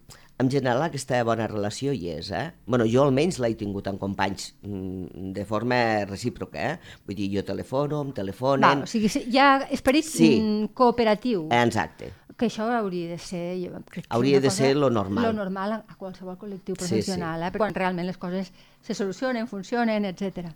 en 0.42 0.50
general 0.52 0.82
aquesta 0.84 1.22
bona 1.28 1.46
relació 1.48 1.94
hi 1.94 2.10
és, 2.18 2.32
eh? 2.36 2.48
bueno, 2.66 2.86
jo 2.90 3.04
almenys 3.06 3.38
l'he 3.40 3.54
tingut 3.60 3.88
amb 3.88 4.00
companys 4.02 4.50
mm, 4.66 5.32
de 5.38 5.46
forma 5.46 5.78
recíproca, 6.10 6.72
eh? 6.74 6.96
Vull 7.06 7.16
dir, 7.20 7.30
jo 7.38 7.44
telefono, 7.48 8.02
em 8.08 8.12
telefonen... 8.18 8.82
Va, 8.82 8.88
o 8.88 8.90
sigui, 8.90 9.12
hi 9.30 9.38
ha 9.40 9.52
esperit 9.72 10.06
Sí. 10.10 10.34
mm, 10.42 10.74
cooperatiu. 10.74 11.48
Exacte. 11.52 12.12
que 12.42 12.48
això 12.50 12.66
hauria 12.74 13.12
de 13.12 13.18
ser... 13.22 13.42
Jo, 13.62 13.70
crec 13.86 14.08
que 14.08 14.16
Hauria 14.16 14.40
de 14.42 14.50
ser 14.50 14.72
lo 14.76 14.90
normal. 14.90 15.28
Lo 15.28 15.34
normal 15.44 15.74
a, 15.76 15.82
qualsevol 16.00 16.40
col·lectiu 16.42 16.74
Sí, 16.74 16.82
sí. 16.82 16.88
professional, 16.90 17.44
eh? 17.46 17.52
quan 17.54 17.76
realment 17.76 18.08
les 18.08 18.18
coses 18.18 18.50
se 18.82 18.96
solucionen, 18.98 19.46
funcionen, 19.48 20.06
etc. 20.10 20.48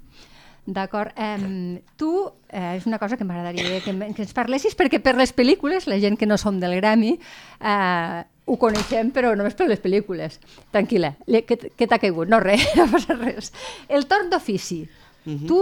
D'acord. 0.65 1.13
Um, 1.13 1.77
tu, 1.95 2.09
eh, 2.49 2.73
és 2.79 2.87
una 2.89 2.97
cosa 2.97 3.17
que 3.19 3.23
m'agradaria 3.27 3.83
que, 3.85 3.93
que 4.17 4.23
ens 4.25 4.33
parlessis, 4.33 4.73
perquè 4.73 4.97
per 4.97 5.13
les 5.19 5.29
pel·lícules, 5.37 5.85
la 5.85 5.99
gent 6.01 6.17
que 6.17 6.25
no 6.25 6.39
som 6.41 6.57
del 6.59 6.73
Grammy, 6.79 7.19
eh, 7.61 8.23
ho 8.45 8.57
coneixem, 8.61 9.09
però 9.11 9.33
només 9.37 9.55
per 9.57 9.67
les 9.69 9.81
pel·lícules. 9.81 10.39
Tranquil·la, 10.71 11.15
què, 11.25 11.57
què 11.77 11.87
t'ha 11.89 11.97
caigut? 11.99 12.29
No, 12.29 12.39
res, 12.43 12.65
no 12.77 12.85
passa 12.91 13.15
res. 13.17 13.51
El 13.89 14.05
torn 14.11 14.29
d'ofici. 14.29 14.83
Mhm. 15.25 15.47
Tu 15.49 15.57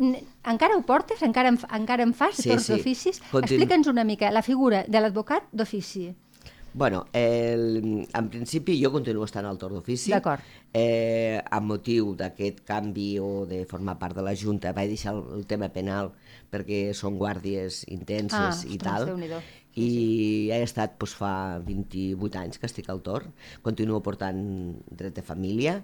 n- 0.00 0.24
encara 0.50 0.76
ho 0.76 0.82
portes? 0.82 1.22
Encara 1.22 1.48
en, 1.54 1.58
encara 1.78 2.02
en 2.02 2.12
fas, 2.14 2.36
Sí, 2.42 2.48
torns 2.50 2.66
sí. 2.66 2.72
d'oficis? 2.74 3.22
Explica'ns 3.32 3.86
una 3.92 4.02
mica 4.04 4.30
la 4.34 4.42
figura 4.42 4.84
de 4.88 5.00
l'advocat 5.00 5.46
d'ofici. 5.52 6.10
Bueno, 6.74 7.04
el, 7.14 8.02
en 8.12 8.28
principi 8.32 8.74
jo 8.82 8.90
continuo 8.90 9.22
estant 9.28 9.46
al 9.46 9.60
torn 9.62 9.76
d'ofici. 9.78 10.10
D'acord. 10.10 10.42
Eh, 10.74 11.38
amb 11.54 11.68
motiu 11.70 12.16
d'aquest 12.18 12.64
canvi 12.66 13.12
o 13.22 13.44
de 13.46 13.60
formar 13.70 13.94
part 14.00 14.16
de 14.18 14.24
la 14.26 14.34
Junta, 14.34 14.72
vaig 14.74 14.90
deixar 14.90 15.14
el, 15.14 15.22
el 15.38 15.46
tema 15.46 15.68
penal 15.70 16.10
perquè 16.50 16.88
són 16.92 17.14
guàrdies 17.18 17.84
intenses 17.94 18.34
Ah, 18.34 18.50
i 18.66 18.74
ostres, 18.74 18.82
tal. 18.82 19.06
I 19.74 20.50
he 20.54 20.62
estat 20.62 20.98
doncs, 21.00 21.14
fa 21.18 21.60
28 21.66 22.40
anys 22.40 22.60
que 22.60 22.68
estic 22.70 22.90
al 22.90 23.02
torn. 23.06 23.32
Continuo 23.62 24.02
portant 24.02 24.42
dret 24.90 25.16
de 25.16 25.24
família. 25.26 25.80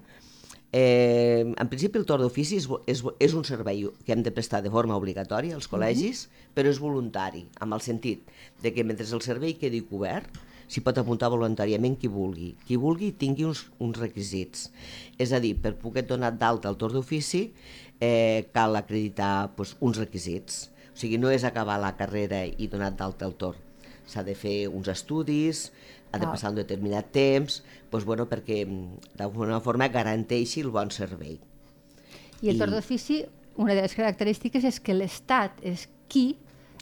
Eh, 0.71 1.43
en 1.43 1.67
principi 1.67 1.99
el 1.99 2.05
torn 2.07 2.23
d'ofici 2.23 2.55
és, 2.61 2.69
és, 2.87 3.01
és 3.19 3.33
un 3.35 3.43
servei 3.43 3.83
que 4.05 4.13
hem 4.15 4.21
de 4.23 4.31
prestar 4.31 4.61
de 4.63 4.71
forma 4.71 4.95
obligatòria 4.95 5.57
als 5.57 5.67
col·legis, 5.67 6.29
però 6.55 6.71
és 6.71 6.79
voluntari, 6.79 7.43
amb 7.59 7.75
el 7.75 7.83
sentit 7.83 8.31
de 8.63 8.71
que 8.71 8.85
mentre 8.87 9.03
el 9.03 9.23
servei 9.25 9.57
quedi 9.59 9.83
cobert, 9.89 10.39
s'hi 10.71 10.79
pot 10.85 10.95
apuntar 10.95 11.27
voluntàriament 11.33 11.97
qui 11.99 12.07
vulgui. 12.07 12.53
Qui 12.63 12.77
vulgui 12.79 13.11
tingui 13.19 13.43
uns, 13.49 13.65
uns 13.83 13.99
requisits. 13.99 14.69
És 15.19 15.35
a 15.35 15.41
dir, 15.43 15.57
per 15.59 15.75
poder 15.81 16.05
donar 16.07 16.31
d'alta 16.39 16.71
al 16.71 16.79
torn 16.79 16.95
d'ofici 16.95 17.49
eh, 17.99 18.47
cal 18.55 18.79
acreditar 18.79 19.51
doncs, 19.57 19.75
uns 19.83 19.99
requisits. 19.99 20.69
O 20.93 20.95
sigui, 21.03 21.19
no 21.19 21.31
és 21.35 21.43
acabar 21.43 21.75
la 21.83 21.97
carrera 21.99 22.45
i 22.47 22.71
donar 22.71 22.93
d'alta 22.95 23.27
al 23.27 23.35
torn. 23.35 23.70
S'ha 24.11 24.23
de 24.27 24.35
fer 24.35 24.67
uns 24.67 24.89
estudis, 24.91 25.69
ha 26.11 26.19
de 26.19 26.25
Val. 26.25 26.35
passar 26.35 26.51
un 26.51 26.59
determinat 26.59 27.11
temps, 27.15 27.61
doncs, 27.91 28.05
bueno, 28.05 28.27
perquè 28.27 28.65
mm, 28.65 29.15
d'alguna 29.19 29.61
forma 29.63 29.87
garanteixi 29.87 30.65
el 30.65 30.71
bon 30.75 30.91
servei. 30.91 31.39
I 32.41 32.51
el 32.51 32.59
torn 32.59 32.75
d'ofici, 32.75 33.21
una 33.61 33.75
de 33.77 33.83
les 33.85 33.95
característiques 33.95 34.65
és 34.67 34.79
que 34.83 34.95
l'Estat 34.97 35.61
és 35.63 35.87
qui 36.11 36.35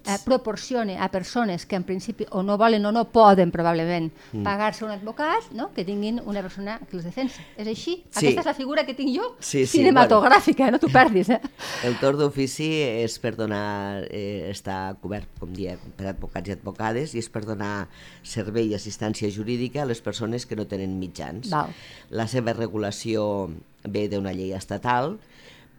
eh, 0.06 0.18
proporciona 0.26 1.04
a 1.04 1.10
persones 1.12 1.66
que 1.66 1.76
en 1.76 1.84
principi 1.84 2.26
o 2.32 2.42
no 2.44 2.58
volen 2.58 2.86
o 2.86 2.92
no 2.92 3.06
poden 3.12 3.52
probablement 3.52 4.12
Mm. 4.32 4.44
pagar-se 4.44 4.86
un 4.86 4.92
advocat, 4.92 5.52
no? 5.52 5.72
que 5.74 5.84
tinguin 5.86 6.22
una 6.26 6.42
persona 6.42 6.80
que 6.90 6.96
els 6.98 7.04
defensa. 7.06 7.42
És 7.58 7.68
així? 7.68 8.04
Sí. 8.10 8.28
Aquesta 8.28 8.42
és 8.42 8.46
la 8.46 8.54
figura 8.54 8.86
que 8.86 8.94
tinc 8.94 9.16
jo, 9.16 9.36
Sí, 9.40 9.66
sí, 9.66 9.80
cinematogràfica, 9.80 10.70
no 10.72 10.80
t'ho 10.80 10.90
perdis. 10.90 11.30
Eh? 11.30 11.40
El 11.84 11.98
torn 12.00 12.18
d'ofici 12.20 12.70
és 13.04 13.18
per 13.20 13.36
donar, 13.36 14.06
eh, 14.10 14.50
està 14.52 14.96
cobert, 15.02 15.28
com 15.40 15.52
diem, 15.54 15.78
per 15.98 16.08
advocats 16.14 16.50
i 16.50 16.52
advocades, 16.54 17.16
i 17.16 17.20
és 17.20 17.30
per 17.30 17.44
donar 17.46 17.88
servei 18.24 18.68
i 18.68 18.76
assistència 18.76 19.30
jurídica 19.30 19.82
a 19.84 19.86
les 19.86 20.02
persones 20.02 20.46
que 20.46 20.56
no 20.56 20.66
tenen 20.68 21.00
mitjans. 21.00 21.50
Val. 21.50 21.74
La 22.10 22.28
seva 22.28 22.54
regulació 22.54 23.50
ve 23.84 24.08
d'una 24.10 24.34
llei 24.34 24.54
estatal, 24.54 25.18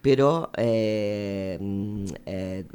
però 0.01 0.49
eh, 0.57 1.59
eh, 2.25 2.65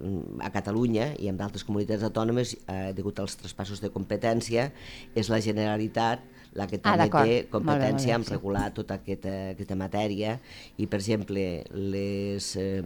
a 0.46 0.52
Catalunya 0.54 1.10
i 1.18 1.28
en 1.30 1.36
d'altres 1.40 1.64
comunitats 1.66 2.06
autònomes, 2.06 2.54
eh, 2.66 2.92
degut 2.96 3.18
als 3.20 3.36
traspassos 3.40 3.82
de 3.82 3.90
competència, 3.90 4.70
és 5.14 5.30
la 5.32 5.40
Generalitat 5.42 6.22
la 6.56 6.66
que 6.66 6.78
Ah, 6.78 6.96
també 6.96 7.04
d'acord. 7.04 7.26
té 7.28 7.34
Molt 7.34 7.42
bé, 7.44 7.50
competència 7.52 8.14
en 8.16 8.24
sí. 8.24 8.30
regular 8.32 8.72
tota 8.72 8.94
aquesta, 8.94 9.50
aquesta 9.52 9.76
matèria 9.76 10.38
i, 10.78 10.86
per 10.86 11.00
exemple, 11.00 11.64
les, 11.70 12.56
eh, 12.56 12.82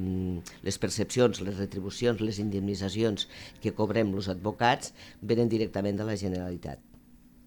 les 0.63 0.79
percepcions, 0.79 1.41
les 1.41 1.57
retribucions, 1.57 2.21
les 2.21 2.41
indemnitzacions 2.43 3.29
que 3.63 3.73
cobrem 3.73 4.13
els 4.15 4.29
advocats 4.29 4.93
venen 5.23 5.49
directament 5.49 5.97
de 5.97 6.05
la 6.05 6.17
Generalitat. 6.17 6.81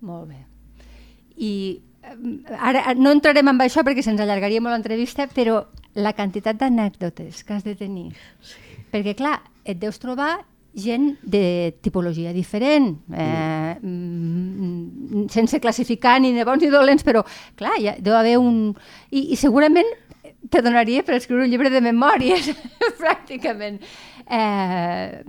Molt 0.02 0.30
bé. 0.30 0.46
I 1.38 1.82
ara 2.60 2.94
no 2.96 3.12
entrarem 3.12 3.48
en 3.48 3.60
això 3.60 3.84
perquè 3.84 4.04
se'ns 4.04 4.20
allargaria 4.22 4.62
molt 4.62 4.76
l'entrevista, 4.76 5.28
però 5.28 5.66
la 5.96 6.14
quantitat 6.14 6.58
d'anècdotes 6.60 7.44
que 7.44 7.54
has 7.54 7.64
de 7.64 7.76
tenir. 7.76 8.14
Sí. 8.42 8.56
Perquè, 8.92 9.16
clar, 9.16 9.42
et 9.64 9.80
deus 9.80 10.00
trobar 10.00 10.40
gent 10.74 11.20
de 11.22 11.76
tipologia 11.86 12.34
diferent, 12.34 12.96
eh, 13.14 13.76
mm, 13.80 15.28
sense 15.30 15.60
classificar 15.62 16.20
ni 16.22 16.32
de 16.34 16.46
bons 16.48 16.64
ni 16.64 16.72
dolents, 16.74 17.04
però, 17.06 17.22
clar, 17.56 17.76
ha, 17.78 17.96
deu 18.02 18.16
haver 18.18 18.40
un... 18.42 18.74
I, 19.12 19.30
i 19.34 19.38
segurament 19.38 19.90
te 20.50 20.62
donaria 20.62 21.04
per 21.06 21.16
escriure 21.20 21.46
un 21.46 21.52
llibre 21.52 21.70
de 21.70 21.82
memòries, 21.82 22.50
pràcticament. 23.02 23.80
Eh, 24.24 25.22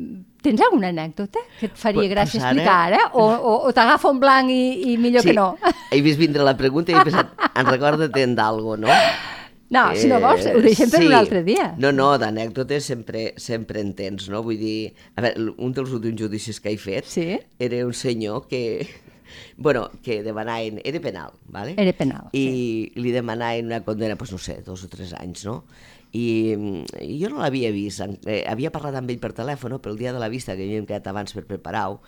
tens 0.45 0.61
alguna 0.63 0.91
anècdota 0.93 1.41
que 1.59 1.67
et 1.71 1.79
faria 1.79 2.09
gràcia 2.11 2.41
ara- 2.41 2.51
explicar 2.53 2.77
ara? 2.89 3.01
O, 3.19 3.25
o, 3.25 3.55
o 3.69 3.73
t'agafa 3.75 4.11
un 4.13 4.21
blanc 4.23 4.53
i, 4.53 4.93
i 4.93 4.97
millor 5.01 5.25
sí, 5.25 5.33
que 5.33 5.37
no? 5.37 5.55
he 5.91 6.01
vist 6.05 6.21
vindre 6.21 6.45
la 6.47 6.57
pregunta 6.57 6.93
i 6.93 6.99
he 6.99 7.05
pensat, 7.07 7.33
en 7.55 7.71
recorda-te'n 7.73 8.37
d'algo, 8.39 8.77
no? 8.81 8.93
No, 9.75 9.85
si 9.99 10.07
no 10.11 10.21
vols, 10.23 10.47
ho 10.47 10.61
deixem 10.63 10.91
per 10.93 11.01
sí. 11.03 11.09
un 11.11 11.17
altre 11.19 11.43
dia. 11.47 11.73
No, 11.83 11.91
no, 11.93 12.13
d'anècdotes 12.21 12.87
sempre, 12.93 13.33
sempre 13.43 13.83
en 13.83 13.95
tens, 13.99 14.29
no? 14.31 14.43
Vull 14.47 14.61
dir, 14.61 14.93
a 15.19 15.25
veure, 15.25 15.51
un 15.59 15.75
dels 15.75 15.91
últims 15.97 16.21
judicis 16.21 16.61
que 16.63 16.71
he 16.75 16.79
fet 16.79 17.09
Sí? 17.11 17.27
era 17.59 17.81
un 17.87 17.95
senyor 17.95 18.47
que, 18.47 18.87
bueno, 19.57 19.89
que 20.05 20.23
demanaven, 20.23 20.81
era 20.85 21.01
penal, 21.01 21.33
¿vale? 21.49 21.75
Era 21.77 21.93
penal, 21.97 22.29
I 22.33 22.93
li 22.95 23.11
demanaven 23.15 23.67
una 23.73 23.83
condena, 23.85 24.17
pues 24.17 24.31
no 24.33 24.39
sé, 24.39 24.61
dos 24.67 24.85
o 24.85 24.89
tres 24.93 25.13
anys, 25.19 25.45
no? 25.49 25.65
I, 26.15 26.25
i 27.03 27.19
jo 27.19 27.29
no 27.33 27.41
l'havia 27.43 27.73
vist, 27.75 28.03
eh, 28.31 28.45
havia 28.47 28.71
parlat 28.75 29.01
amb 29.01 29.11
ell 29.11 29.21
per 29.23 29.33
telèfon, 29.35 29.77
però 29.83 29.93
el 29.93 29.99
dia 29.99 30.13
de 30.15 30.23
la 30.23 30.31
vista 30.31 30.55
que 30.55 30.63
havíem 30.63 30.87
quedat 30.87 31.09
abans 31.11 31.35
per 31.35 31.43
preparar-ho, 31.49 31.99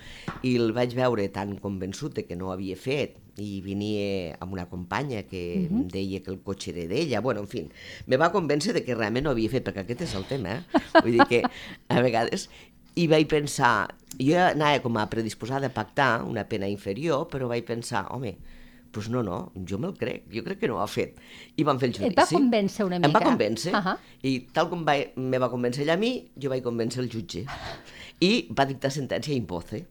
i 0.46 0.54
el 0.60 0.70
vaig 0.76 0.94
veure 0.94 1.26
tan 1.34 1.56
convençut 1.62 2.14
de 2.14 2.26
que 2.28 2.38
no 2.38 2.48
ho 2.48 2.54
havia 2.54 2.78
fet, 2.78 3.18
i 3.42 3.60
venia 3.60 4.36
amb 4.40 4.54
una 4.54 4.64
companya 4.70 5.24
que 5.28 5.42
uh 5.58 5.62
-huh. 5.68 5.82
em 5.82 5.88
deia 5.88 6.22
que 6.22 6.30
el 6.30 6.40
cotxe 6.40 6.70
era 6.70 6.86
d'ella, 6.88 7.20
bueno, 7.20 7.40
en 7.40 7.48
fi, 7.48 7.68
me 8.06 8.16
va 8.16 8.32
convèncer 8.32 8.72
de 8.72 8.84
que 8.84 8.94
realment 8.94 9.24
no 9.24 9.30
ho 9.30 9.32
havia 9.32 9.50
fet, 9.50 9.66
perquè 9.66 9.80
aquest 9.80 10.00
és 10.02 10.14
el 10.14 10.24
tema, 10.24 10.54
eh? 10.54 10.62
Vull 11.02 11.12
dir 11.12 11.26
que 11.28 11.42
a 11.88 12.00
vegades 12.00 12.48
i 12.94 13.06
vaig 13.06 13.28
pensar, 13.28 13.94
jo 14.18 14.38
anava 14.38 14.80
com 14.80 14.96
a 14.96 15.08
predisposada 15.12 15.66
a 15.66 15.74
pactar 15.74 16.24
una 16.24 16.44
pena 16.48 16.68
inferior, 16.68 17.28
però 17.28 17.48
vaig 17.48 17.64
pensar, 17.64 18.06
home, 18.10 18.36
doncs 18.96 19.08
no, 19.12 19.22
no, 19.22 19.38
jo 19.68 19.78
me'l 19.78 19.94
crec, 19.96 20.24
jo 20.32 20.42
crec 20.46 20.58
que 20.60 20.68
no 20.68 20.76
ho 20.78 20.82
ha 20.84 20.88
fet. 20.90 21.18
I 21.56 21.64
vam 21.68 21.78
fer 21.78 21.90
el 21.90 21.94
judici. 21.96 22.10
Et 22.12 22.18
va 22.18 22.26
convèncer 22.30 22.84
una 22.88 22.96
Em 22.96 23.02
va 23.10 23.20
mica? 23.20 23.30
convèncer, 23.30 23.72
Ahà. 23.76 23.96
i 24.22 24.38
tal 24.52 24.68
com 24.72 24.84
va, 24.86 24.96
me 25.16 25.38
va 25.38 25.50
convèncer 25.52 25.82
ell 25.86 25.90
a 25.94 25.98
mi, 26.00 26.14
jo 26.36 26.50
vaig 26.50 26.62
convèncer 26.64 27.00
el 27.04 27.10
jutge. 27.12 27.44
I 28.20 28.48
va 28.56 28.64
dictar 28.66 28.90
sentència 28.90 29.34
in 29.36 29.46
voce. 29.46 29.84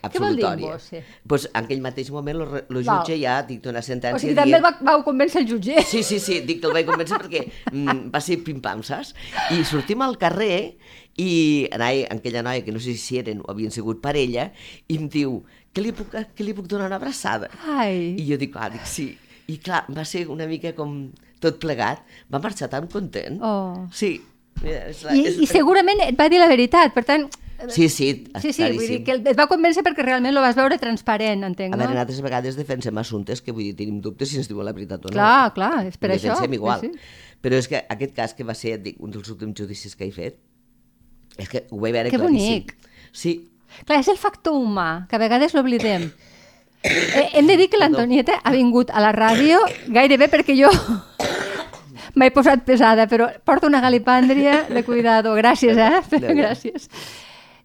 Què 0.00 0.16
vol 0.16 0.32
dir 0.34 0.46
absolutòria. 0.46 0.70
voce? 0.78 1.02
Pues, 1.28 1.42
en 1.52 1.58
aquell 1.66 1.82
mateix 1.84 2.08
moment 2.10 2.38
el 2.40 2.46
Val. 2.86 3.02
jutge 3.02 3.18
ja 3.20 3.42
dicta 3.44 3.68
una 3.68 3.82
sentència 3.84 4.16
O 4.16 4.18
sigui, 4.22 4.34
també 4.34 4.56
el 4.56 4.62
dient- 4.62 4.80
va, 4.80 4.92
vau 4.94 5.02
convèncer 5.04 5.42
el 5.42 5.48
jutge. 5.50 5.82
Sí, 5.84 6.00
sí, 6.02 6.18
sí, 6.18 6.38
dic 6.40 6.62
que 6.62 6.68
el 6.68 6.72
vaig 6.72 6.86
convèncer 6.88 7.18
perquè 7.20 7.42
mm, 7.72 8.06
va 8.14 8.20
ser 8.24 8.38
pim-pam, 8.42 8.80
saps? 8.82 9.12
I 9.52 9.60
sortim 9.68 10.00
al 10.00 10.16
carrer 10.16 10.78
i 11.20 11.30
anava 11.76 12.06
amb 12.14 12.22
aquella 12.22 12.42
noia 12.46 12.64
que 12.64 12.72
no 12.72 12.80
sé 12.82 12.94
si 13.00 13.18
eren 13.20 13.42
o 13.44 13.50
havien 13.52 13.72
sigut 13.74 14.00
parella 14.04 14.48
i 14.88 14.96
em 14.96 15.08
diu, 15.12 15.40
que 15.74 15.84
li 15.84 15.92
puc, 15.96 16.14
que 16.36 16.46
li 16.46 16.54
puc 16.56 16.68
donar 16.70 16.88
una 16.90 16.98
abraçada? 17.00 17.50
Ai. 17.68 18.14
I 18.18 18.24
jo 18.30 18.38
dic, 18.40 18.56
ah, 18.56 18.70
dic, 18.72 18.86
sí. 18.88 19.10
I 19.50 19.58
clar, 19.62 19.84
va 19.92 20.04
ser 20.06 20.24
una 20.30 20.46
mica 20.50 20.72
com 20.78 21.10
tot 21.42 21.58
plegat. 21.62 22.02
Va 22.30 22.40
marxar 22.42 22.68
tan 22.72 22.86
content. 22.92 23.40
Oh. 23.42 23.86
Sí. 23.92 24.16
Mira, 24.62 24.82
és 24.92 25.04
la, 25.06 25.14
I, 25.16 25.22
és... 25.28 25.38
I 25.40 25.48
segurament 25.50 26.02
et 26.06 26.18
va 26.18 26.28
dir 26.32 26.40
la 26.42 26.48
veritat, 26.50 26.92
per 26.96 27.04
tant... 27.08 27.28
Sí, 27.68 27.90
sí, 27.92 28.06
Sí, 28.40 28.54
sí, 28.56 28.64
vull 28.72 28.86
dir 28.88 29.02
que 29.04 29.18
et 29.20 29.36
va 29.36 29.44
convèncer 29.50 29.82
perquè 29.84 30.00
realment 30.06 30.32
lo 30.32 30.40
vas 30.40 30.56
veure 30.56 30.78
transparent, 30.80 31.42
entenc, 31.44 31.74
A 31.74 31.76
no? 31.76 31.82
veure, 31.82 31.92
nosaltres 31.92 32.20
a 32.22 32.24
vegades 32.24 32.56
defensem 32.56 32.96
assumptes 33.02 33.42
que 33.44 33.52
vull 33.52 33.66
dir, 33.68 33.74
tenim 33.76 33.98
dubtes 34.00 34.30
si 34.32 34.38
ens 34.40 34.48
diuen 34.48 34.64
la 34.64 34.72
veritat 34.72 35.04
o 35.04 35.10
no. 35.10 35.12
Clar, 35.12 35.50
clar, 35.58 35.74
és 35.90 35.98
per 36.00 36.08
Ho 36.08 36.14
això. 36.14 36.30
defensem 36.30 36.56
igual. 36.56 36.80
Sí, 36.86 36.88
sí. 36.94 37.36
Però 37.44 37.58
és 37.60 37.68
que 37.68 37.82
aquest 37.96 38.14
cas 38.16 38.32
que 38.38 38.46
va 38.48 38.56
ser, 38.56 38.78
et 38.78 38.86
dic, 38.86 38.96
un 39.04 39.12
dels 39.12 39.28
últims 39.32 39.60
judicis 39.60 39.92
que 39.96 40.08
he 40.08 40.14
fet, 40.14 40.38
és 41.42 41.48
que 41.52 41.64
ho 41.70 41.78
vaig 41.80 41.92
veure 41.94 42.10
Que 42.10 42.18
claríssim. 42.18 42.64
bonic. 42.64 42.76
Sí, 43.12 43.36
Clar, 43.86 44.00
és 44.00 44.08
el 44.10 44.18
factor 44.18 44.54
humà, 44.58 45.06
que 45.08 45.16
a 45.16 45.20
vegades 45.22 45.54
l'oblidem. 45.54 46.10
Eh, 46.82 47.28
hem 47.38 47.46
de 47.46 47.56
dir 47.56 47.68
que 47.70 47.78
l'Antonieta 47.78 48.40
ha 48.42 48.50
vingut 48.52 48.90
a 48.90 49.00
la 49.04 49.12
ràdio 49.12 49.60
gairebé 49.88 50.26
perquè 50.32 50.56
jo 50.58 50.70
m'he 52.18 52.30
posat 52.34 52.64
pesada, 52.66 53.06
però 53.06 53.28
porta 53.44 53.68
una 53.68 53.80
galipàndria 53.84 54.64
de 54.68 54.82
cuidado. 54.84 55.34
Gràcies, 55.38 55.76
eh? 55.76 56.00
Gràcies. 56.40 56.88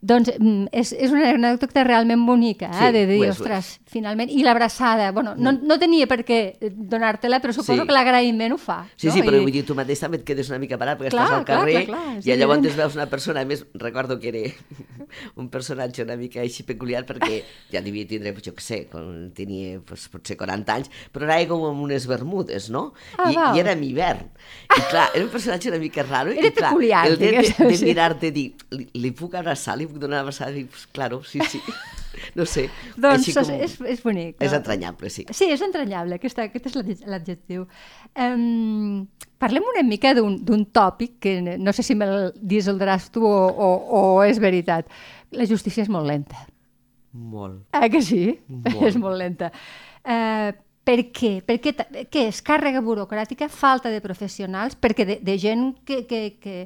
Doncs 0.05 0.29
mm, 0.37 0.67
és, 0.75 0.91
és 0.93 1.09
una 1.15 1.31
anècdota 1.33 1.81
realment 1.87 2.21
bonica, 2.27 2.67
eh? 2.69 2.77
Sí, 2.77 2.91
de 2.93 3.05
dir, 3.09 3.19
és, 3.25 3.39
ostres, 3.39 3.71
finalment... 3.89 4.29
I 4.29 4.43
l'abraçada, 4.45 5.07
bueno, 5.15 5.33
no, 5.37 5.53
no 5.57 5.77
tenia 5.81 6.05
per 6.05 6.19
què 6.27 6.39
donar-te-la, 6.69 7.39
però 7.41 7.55
suposo 7.55 7.81
Sí. 7.81 7.87
que 7.89 7.95
l'agraïment 7.95 8.53
ho 8.53 8.57
fa. 8.61 8.83
sí, 8.95 9.07
no? 9.07 9.13
sí, 9.15 9.23
però 9.25 9.39
I- 9.39 9.45
vull 9.47 9.51
dir, 9.55 9.63
tu 9.65 9.73
mateix 9.77 9.99
també 10.03 10.19
et 10.21 10.25
quedes 10.27 10.51
una 10.53 10.59
mica 10.61 10.77
parat 10.77 10.99
perquè 10.99 11.09
Clar, 11.15 11.25
estàs 11.25 11.39
al 11.39 11.45
clar, 11.47 11.59
carrer 11.63 11.85
clar, 11.87 12.03
clar, 12.03 12.17
és 12.19 12.27
i 12.29 12.35
llavors 12.37 12.59
evident. 12.59 12.77
veus 12.83 12.95
una 12.99 13.07
persona, 13.09 13.41
a 13.41 13.45
més, 13.49 13.65
recordo 13.73 14.19
que 14.19 14.29
era 14.29 14.43
un 15.41 15.49
personatge 15.49 16.03
una 16.05 16.15
mica 16.19 16.41
així 16.43 16.63
peculiar 16.67 17.01
perquè 17.07 17.41
ja 17.73 17.81
devia 17.81 18.05
tindre, 18.09 18.35
jo 18.45 18.53
què 18.53 18.61
sé, 18.63 18.79
quan 18.91 19.31
tenia 19.35 19.79
pues, 19.85 20.05
potser 20.13 20.37
40 20.37 20.75
anys, 20.77 20.91
però 21.11 21.25
anava 21.25 21.47
com 21.49 21.65
amb 21.71 21.81
unes 21.87 22.05
bermudes, 22.05 22.69
no? 22.69 22.91
Ah, 23.17 23.31
I, 23.31 23.35
val. 23.39 23.57
I 23.57 23.63
era 23.65 23.73
en 23.73 23.83
hivern. 23.83 24.29
I 24.69 24.81
clar, 24.91 25.09
era 25.15 25.25
un 25.25 25.31
personatge 25.33 25.69
una 25.73 25.79
mica 25.81 26.03
raro. 26.05 26.29
Era 26.35 26.45
i 26.47 26.53
clar, 26.53 26.69
peculiar, 26.75 27.07
el 27.09 27.17
de, 27.17 27.31
de, 27.41 27.67
de 27.71 27.75
sí. 27.77 27.85
mirar-te 27.89 28.31
dir, 28.35 28.47
li, 28.75 28.87
li 28.93 29.11
puc 29.17 29.33
abraçar, 29.39 29.77
li 29.79 29.87
puc 29.95 30.03
donar 30.03 30.19
una 30.19 30.25
abraçada, 30.27 30.55
i, 30.59 30.65
pues, 30.69 30.87
claro, 30.91 31.23
sí, 31.23 31.39
sí. 31.49 31.61
No 32.35 32.45
sé. 32.47 32.69
Doncs 32.95 33.25
així 33.27 33.33
és, 33.35 33.49
és, 33.65 33.73
és 33.91 34.01
bonic. 34.03 34.37
És 34.39 34.53
no? 34.53 34.61
entranyable, 34.61 35.09
sí. 35.11 35.25
Sí, 35.35 35.49
és 35.51 35.61
entranyable, 35.65 36.15
aquest, 36.15 36.39
aquest 36.39 36.69
és 36.69 36.77
l'adje- 36.77 37.09
l'adjectiu. 37.11 37.65
Um, 38.15 39.01
parlem 39.41 39.67
una 39.73 39.83
mica 39.83 40.13
d'un 40.15 40.37
d'un 40.47 40.63
tòpic 40.71 41.17
que 41.19 41.35
no 41.59 41.73
sé 41.75 41.83
si 41.83 41.95
me'l 41.99 42.31
dissoldràs 42.39 43.09
tu 43.11 43.25
o, 43.27 43.41
o, 43.51 43.69
o 43.99 44.23
és 44.23 44.39
veritat. 44.39 44.87
La 45.35 45.47
justícia 45.49 45.83
és 45.83 45.91
molt 45.91 46.07
lenta. 46.07 46.45
Molt. 47.15 47.65
Ah, 47.75 47.89
que 47.91 48.01
sí? 48.03 48.39
Molt. 48.47 48.81
És 48.89 48.95
molt 48.99 49.19
lenta. 49.19 49.51
Uh, 50.03 50.51
per 50.85 50.99
què? 51.15 51.39
Per 51.43 51.55
què, 51.63 51.71
què 52.11 52.27
és? 52.29 52.41
Càrrega 52.45 52.81
burocràtica, 52.85 53.47
falta 53.49 53.89
de 53.89 54.01
professionals, 54.03 54.75
perquè 54.79 55.05
de, 55.07 55.15
de 55.23 55.37
gent 55.41 55.71
que, 55.83 56.03
que, 56.07 56.37
que, 56.39 56.57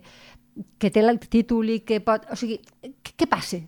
que 0.80 0.89
té 0.91 1.00
el 1.04 1.19
títol 1.19 1.69
i 1.69 1.80
que 1.88 2.00
pot... 2.04 2.26
O 2.32 2.36
sigui, 2.39 2.60
què, 3.04 3.13
què 3.17 3.28
passa? 3.30 3.60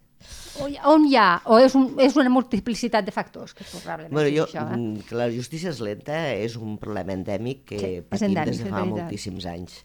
O 0.61 0.67
hi- 0.69 0.77
On 0.85 1.05
hi 1.07 1.15
ha? 1.17 1.41
O 1.49 1.57
és, 1.57 1.73
un, 1.79 1.95
és 2.03 2.15
una 2.19 2.29
multiplicitat 2.29 3.05
de 3.07 3.11
factors? 3.15 3.53
Que 3.57 3.63
probablement 3.71 4.11
Bueno, 4.13 4.29
jo, 4.35 4.43
això, 4.45 4.65
eh? 4.67 4.77
mm, 4.77 5.05
que 5.07 5.15
la 5.17 5.29
justícia 5.33 5.71
és 5.71 5.79
lenta 5.81 6.19
és 6.35 6.57
un 6.59 6.75
problema 6.81 7.15
endèmic 7.15 7.63
que 7.71 7.79
Sí, 7.79 7.91
patim 8.09 8.29
endèmic, 8.29 8.51
des 8.51 8.63
de 8.65 8.69
fa 8.75 8.83
moltíssims 8.85 9.47
anys. 9.49 9.79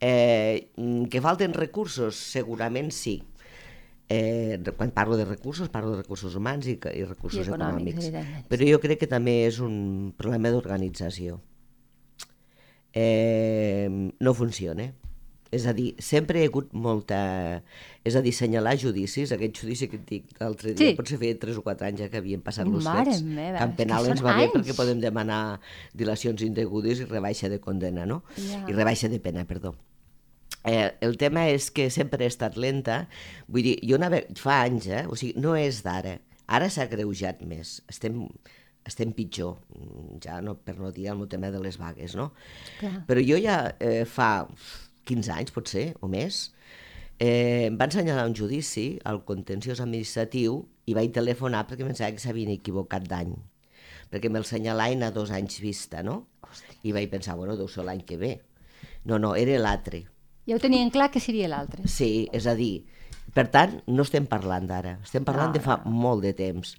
Eh, 0.00 0.68
mm, 0.76 1.06
que 1.08 1.22
falten 1.24 1.54
recursos? 1.56 2.18
Segurament 2.34 2.90
sí. 2.92 3.22
Eh, 4.08 4.60
quan 4.76 4.92
parlo 4.94 5.16
de 5.16 5.24
recursos, 5.24 5.68
parlo 5.72 5.90
de 5.96 6.02
recursos 6.02 6.34
humans 6.36 6.66
i, 6.68 6.76
i 6.94 7.02
recursos 7.08 7.40
I 7.40 7.48
econòmics, 7.48 7.96
econòmics. 7.96 8.04
evidentment. 8.04 8.44
Però 8.52 8.68
jo 8.68 8.78
crec 8.84 9.00
que 9.00 9.08
també 9.10 9.46
és 9.48 9.58
un 9.64 10.12
problema 10.18 10.52
d'organització. 10.52 11.40
Eh, 12.92 13.88
no 14.20 14.34
funciona. 14.34 14.92
És 15.54 15.64
a 15.66 15.72
dir, 15.72 15.92
sempre 16.02 16.40
hi 16.40 16.44
ha 16.46 16.48
hagut 16.50 16.72
molta... 16.74 17.62
És 18.06 18.16
a 18.18 18.22
dir, 18.22 18.32
assenyalar 18.34 18.72
judicis, 18.78 19.30
aquest 19.34 19.60
judici 19.62 19.86
que 19.90 19.96
et 20.00 20.06
dic 20.08 20.32
l'altre 20.40 20.72
dia, 20.74 20.90
Sí. 20.90 20.96
potser 20.98 21.18
feia 21.18 21.36
3 21.38 21.58
o 21.58 21.62
4 21.62 21.86
anys 21.86 22.00
ja 22.02 22.08
que 22.10 22.18
havien 22.18 22.42
passat 22.42 22.66
els 22.66 22.84
Mare 22.84 23.12
fets. 23.12 23.22
meva, 23.22 23.58
Camp 23.62 23.76
penal 23.78 24.06
ens 24.10 24.22
va 24.22 24.34
bé 24.36 24.44
anys. 24.48 24.54
perquè 24.56 24.74
podem 24.78 25.00
demanar 25.02 25.60
dilacions 25.94 26.42
indegudes 26.42 27.00
i 27.00 27.06
rebaixa 27.06 27.48
de 27.52 27.60
condena, 27.62 28.04
no? 28.06 28.22
Ja. 28.36 28.64
I 28.66 28.72
rebaixa 28.74 29.08
de 29.08 29.20
pena, 29.22 29.44
perdó. 29.46 29.74
Eh, 30.66 30.90
el 31.00 31.16
tema 31.16 31.46
és 31.48 31.70
que 31.70 31.90
sempre 31.94 32.24
he 32.24 32.28
estat 32.28 32.56
lenta, 32.58 33.06
vull 33.46 33.62
dir, 33.62 33.76
jo 33.86 33.94
anava, 34.00 34.18
fa 34.34 34.64
anys, 34.66 34.88
eh? 34.90 35.04
o 35.06 35.14
sigui, 35.14 35.38
no 35.38 35.54
és 35.54 35.82
d'ara, 35.86 36.16
ara 36.50 36.66
s'ha 36.70 36.88
greujat 36.90 37.42
més, 37.46 37.82
estem, 37.90 38.24
estem 38.86 39.12
pitjor, 39.14 39.60
mm, 39.74 40.18
ja 40.26 40.40
no, 40.42 40.56
per 40.58 40.74
no 40.78 40.90
dir 40.94 41.06
el 41.12 41.22
tema 41.30 41.52
de 41.54 41.60
les 41.62 41.78
vagues, 41.78 42.16
no? 42.18 42.32
Clar. 42.80 43.04
Però 43.06 43.22
jo 43.22 43.38
ja 43.38 43.60
eh, 43.78 44.02
fa 44.10 44.48
15 45.06 45.34
anys, 45.38 45.54
potser, 45.54 45.88
o 46.02 46.10
més, 46.12 46.46
eh, 47.18 47.66
em 47.70 47.76
van 47.78 47.92
assenyalar 47.92 48.26
un 48.28 48.36
judici 48.36 48.88
al 49.04 49.22
contenciós 49.28 49.80
administratiu 49.84 50.64
i 50.86 50.94
vaig 50.98 51.14
telefonar 51.14 51.66
perquè 51.66 51.86
pensava 51.86 52.12
que 52.14 52.22
s'havien 52.22 52.52
equivocat 52.54 53.06
d'any 53.08 53.36
perquè 54.10 54.30
me'l 54.30 54.46
senyalaven 54.46 55.04
a 55.04 55.10
dos 55.14 55.32
anys 55.34 55.60
vista, 55.62 56.02
no? 56.06 56.26
I 56.86 56.94
vaig 56.94 57.10
pensar, 57.10 57.36
bueno, 57.38 57.56
deu 57.58 57.68
ser 57.68 57.84
l'any 57.86 58.04
que 58.06 58.18
ve. 58.20 58.36
No, 59.04 59.18
no, 59.18 59.34
era 59.38 59.58
l'altre. 59.58 60.04
Ja 60.46 60.56
ho 60.56 60.62
tenien 60.62 60.92
clar 60.94 61.10
que 61.10 61.22
seria 61.22 61.50
l'altre. 61.50 61.86
Sí, 61.90 62.28
és 62.34 62.46
a 62.46 62.54
dir, 62.58 62.86
per 63.34 63.48
tant, 63.52 63.80
no 63.90 64.06
estem 64.06 64.28
parlant 64.30 64.68
d'ara, 64.70 64.96
estem 65.02 65.26
parlant 65.26 65.50
No, 65.50 65.58
de 65.58 65.64
fa 65.64 65.80
molt 65.84 66.22
de 66.22 66.32
temps. 66.38 66.76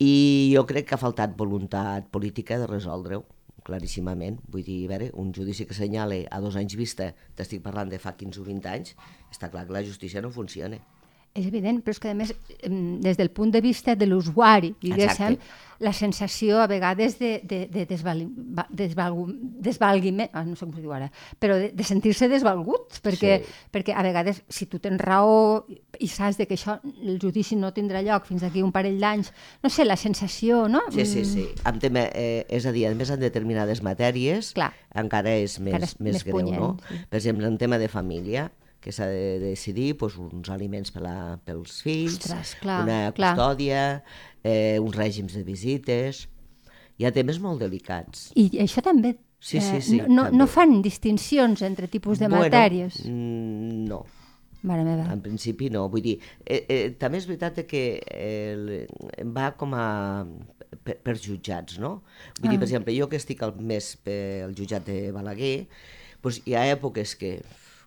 I 0.00 0.52
jo 0.54 0.64
crec 0.68 0.88
que 0.88 0.96
ha 0.96 1.02
faltat 1.02 1.34
voluntat 1.36 2.06
política 2.14 2.58
de 2.60 2.70
resoldre-ho 2.70 3.26
claríssimament. 3.70 4.40
Vull 4.52 4.66
dir, 4.66 4.80
a 4.86 4.92
veure, 4.94 5.10
un 5.22 5.32
judici 5.36 5.66
que 5.66 5.78
senyale 5.78 6.24
a 6.30 6.42
dos 6.44 6.58
anys 6.60 6.76
vista, 6.78 7.12
t'estic 7.38 7.62
parlant 7.64 7.90
de 7.92 8.02
fa 8.02 8.16
15 8.18 8.42
o 8.42 8.48
20 8.48 8.72
anys, 8.74 8.96
està 9.30 9.50
clar 9.52 9.66
que 9.68 9.78
la 9.78 9.86
justícia 9.86 10.22
no 10.24 10.34
funciona. 10.34 10.82
És 11.32 11.46
evident, 11.46 11.78
però 11.84 11.94
és 11.94 12.00
que 12.02 12.10
a 12.10 12.14
més, 12.14 12.32
des 12.66 13.16
del 13.16 13.30
punt 13.30 13.52
de 13.54 13.60
vista 13.62 13.94
de 13.94 14.06
l'usuari, 14.06 14.72
diguéssim, 14.82 15.36
Exacte. 15.36 15.68
la 15.78 15.92
sensació 15.94 16.58
a 16.60 16.66
vegades 16.66 17.20
de, 17.20 17.40
de, 17.44 17.60
de 17.70 17.84
desval, 17.86 18.24
va- 18.58 18.66
desvalgu, 18.68 19.28
desvalguiment, 19.62 20.28
ah, 20.34 20.42
no 20.44 20.56
sé 20.58 20.66
com 20.66 20.74
es 20.74 20.82
diu 20.82 20.92
ara, 20.92 21.06
però 21.40 21.54
de, 21.56 21.70
de 21.72 21.84
sentir-se 21.86 22.26
desvalgut, 22.28 22.98
perquè, 23.04 23.36
Sí. 23.44 23.54
perquè 23.72 23.94
a 23.96 24.02
vegades 24.02 24.42
si 24.48 24.66
tu 24.66 24.80
tens 24.82 24.98
raó 25.00 25.64
i 26.00 26.08
saps 26.10 26.36
de 26.36 26.48
que 26.50 26.58
això, 26.58 26.80
el 27.00 27.20
judici 27.22 27.54
no 27.56 27.70
tindrà 27.72 28.02
lloc 28.02 28.26
fins 28.26 28.42
d'aquí 28.42 28.60
un 28.66 28.72
parell 28.74 28.98
d'anys, 29.00 29.30
no 29.62 29.70
sé, 29.70 29.84
la 29.86 29.96
sensació, 29.96 30.66
no? 30.68 30.82
Sí, 30.90 31.06
sí, 31.06 31.20
Mm, 31.20 31.24
sí. 31.32 31.46
En 31.64 31.78
tema, 31.78 32.08
eh, 32.12 32.44
és 32.48 32.66
a 32.66 32.72
dir, 32.72 32.86
a 32.88 32.94
més 32.94 33.08
en 33.10 33.20
determinades 33.20 33.82
matèries 33.86 34.52
Clar. 34.54 34.72
encara 34.94 35.36
és 35.36 35.60
més, 35.60 35.74
Encara 35.74 35.84
és 35.86 36.00
més, 36.00 36.12
més 36.14 36.24
greu, 36.24 36.36
punyent, 36.40 36.58
no? 36.60 36.76
sí. 36.88 36.94
Per 37.08 37.16
exemple, 37.22 37.46
en 37.46 37.56
tema 37.56 37.78
de 37.78 37.88
família, 37.88 38.50
que 38.80 38.92
s'ha 38.92 39.06
de 39.12 39.38
decidir 39.42 39.92
doncs, 40.00 40.16
uns 40.18 40.48
aliments 40.52 40.90
per 40.94 41.02
la, 41.04 41.14
pels 41.44 41.80
fills, 41.84 42.16
Ostres, 42.18 42.54
clar, 42.62 42.82
una 42.86 42.98
clar. 43.16 43.34
custòdia, 43.36 43.82
eh, 44.42 44.78
uns 44.80 44.96
règims 44.96 45.34
de 45.38 45.44
visites... 45.46 46.26
Hi 47.00 47.06
ha 47.08 47.14
temes 47.16 47.38
molt 47.40 47.62
delicats. 47.62 48.26
I 48.36 48.58
això 48.60 48.82
també... 48.84 49.14
eh, 49.14 49.26
Sí, 49.40 49.56
sí, 49.64 49.78
sí, 49.80 49.96
no, 50.02 50.04
no, 50.10 50.24
no 50.28 50.44
també. 50.44 50.48
fan 50.52 50.74
distincions 50.84 51.62
entre 51.64 51.86
tipus 51.88 52.18
de 52.20 52.28
matèries. 52.28 52.98
mm, 53.08 53.86
no, 53.88 54.02
Mare 54.68 54.84
meva. 54.84 55.06
en 55.08 55.22
principi 55.24 55.70
no. 55.72 55.86
Vull 55.88 56.02
dir, 56.04 56.18
eh, 56.44 56.58
eh, 56.68 56.90
també 57.00 57.16
és 57.22 57.24
veritat 57.24 57.62
que 57.70 57.80
eh, 58.04 58.84
va 59.24 59.46
com 59.56 59.72
a 59.72 59.86
per, 60.84 60.98
per 61.00 61.16
jutjats, 61.16 61.78
no? 61.80 62.02
Vull 62.42 62.50
dir, 62.52 62.58
per 62.60 62.68
exemple, 62.68 62.92
jo 62.92 63.08
que 63.08 63.16
estic 63.16 63.40
al, 63.48 63.54
més 63.56 63.94
pel 64.04 64.52
jutjat 64.52 64.84
de 64.84 64.98
Balaguer, 65.16 65.66
doncs 66.20 66.42
hi 66.44 66.52
ha 66.60 66.66
èpoques 66.76 67.16
que 67.16 67.38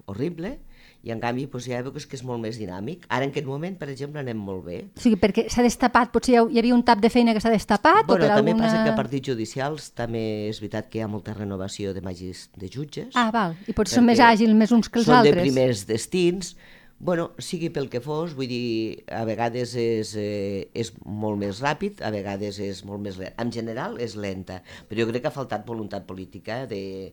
horrible, 0.09 0.55
i 1.03 1.11
en 1.11 1.19
canvi 1.19 1.45
doncs, 1.51 1.65
hi 1.67 1.73
ha 1.75 1.81
èpoques 1.83 2.05
que 2.07 2.15
és 2.15 2.23
molt 2.23 2.39
més 2.39 2.55
dinàmic. 2.57 3.05
Ara, 3.11 3.25
en 3.27 3.31
aquest 3.33 3.45
moment, 3.45 3.75
per 3.77 3.89
exemple, 3.91 4.21
anem 4.23 4.37
molt 4.39 4.63
bé. 4.65 4.77
O 4.95 5.01
sigui, 5.03 5.17
perquè 5.19 5.49
s'ha 5.51 5.61
destapat, 5.65 6.11
potser 6.13 6.33
hi 6.33 6.37
ha- 6.39 6.45
hi 6.49 6.59
havia 6.61 6.73
un 6.77 6.83
tap 6.87 7.01
de 7.03 7.09
feina 7.11 7.33
que 7.35 7.41
s'ha 7.43 7.51
destapat 7.51 8.05
Bueno, 8.07 8.23
o 8.23 8.27
per 8.29 8.37
també 8.37 8.51
alguna... 8.55 8.67
passa 8.69 8.83
que 8.85 8.93
a 8.93 8.95
partits 8.95 9.27
judicials 9.33 9.89
també 9.97 10.47
és 10.47 10.61
veritat 10.63 10.87
que 10.89 10.99
hi 10.99 11.03
ha 11.03 11.09
molta 11.11 11.33
renovació 11.35 11.93
de 11.93 12.01
magis 12.01 12.45
de 12.55 12.69
jutges. 12.71 13.11
Ah, 13.19 13.29
val. 13.35 13.57
I 13.67 13.73
potser 13.75 13.99
són 13.99 14.05
més 14.07 14.19
àgils 14.23 14.55
més 14.55 14.71
uns 14.71 14.87
que 14.89 14.99
els 15.03 15.05
són 15.11 15.19
altres. 15.19 15.35
de 15.35 15.41
primers 15.41 15.83
destins. 15.91 16.55
Bueno, 17.03 17.31
sigui 17.37 17.67
pel 17.73 17.89
que 17.91 17.99
fos, 17.99 18.31
vull 18.37 18.47
dir, 18.47 19.03
a 19.11 19.25
vegades 19.27 19.73
és, 19.75 20.13
eh, 20.15 20.69
és 20.73 20.93
molt 21.03 21.35
més 21.41 21.59
ràpid, 21.59 21.99
a 21.99 22.11
vegades 22.15 22.59
és 22.63 22.85
molt 22.87 23.01
més 23.03 23.17
lent. 23.19 23.33
En 23.43 23.51
general 23.51 23.99
és 23.99 24.15
lenta, 24.15 24.61
però 24.87 25.03
jo 25.03 25.09
crec 25.11 25.25
que 25.25 25.27
ha 25.27 25.35
faltat 25.35 25.65
voluntat 25.67 26.05
política 26.07 26.61
de, 26.65 27.11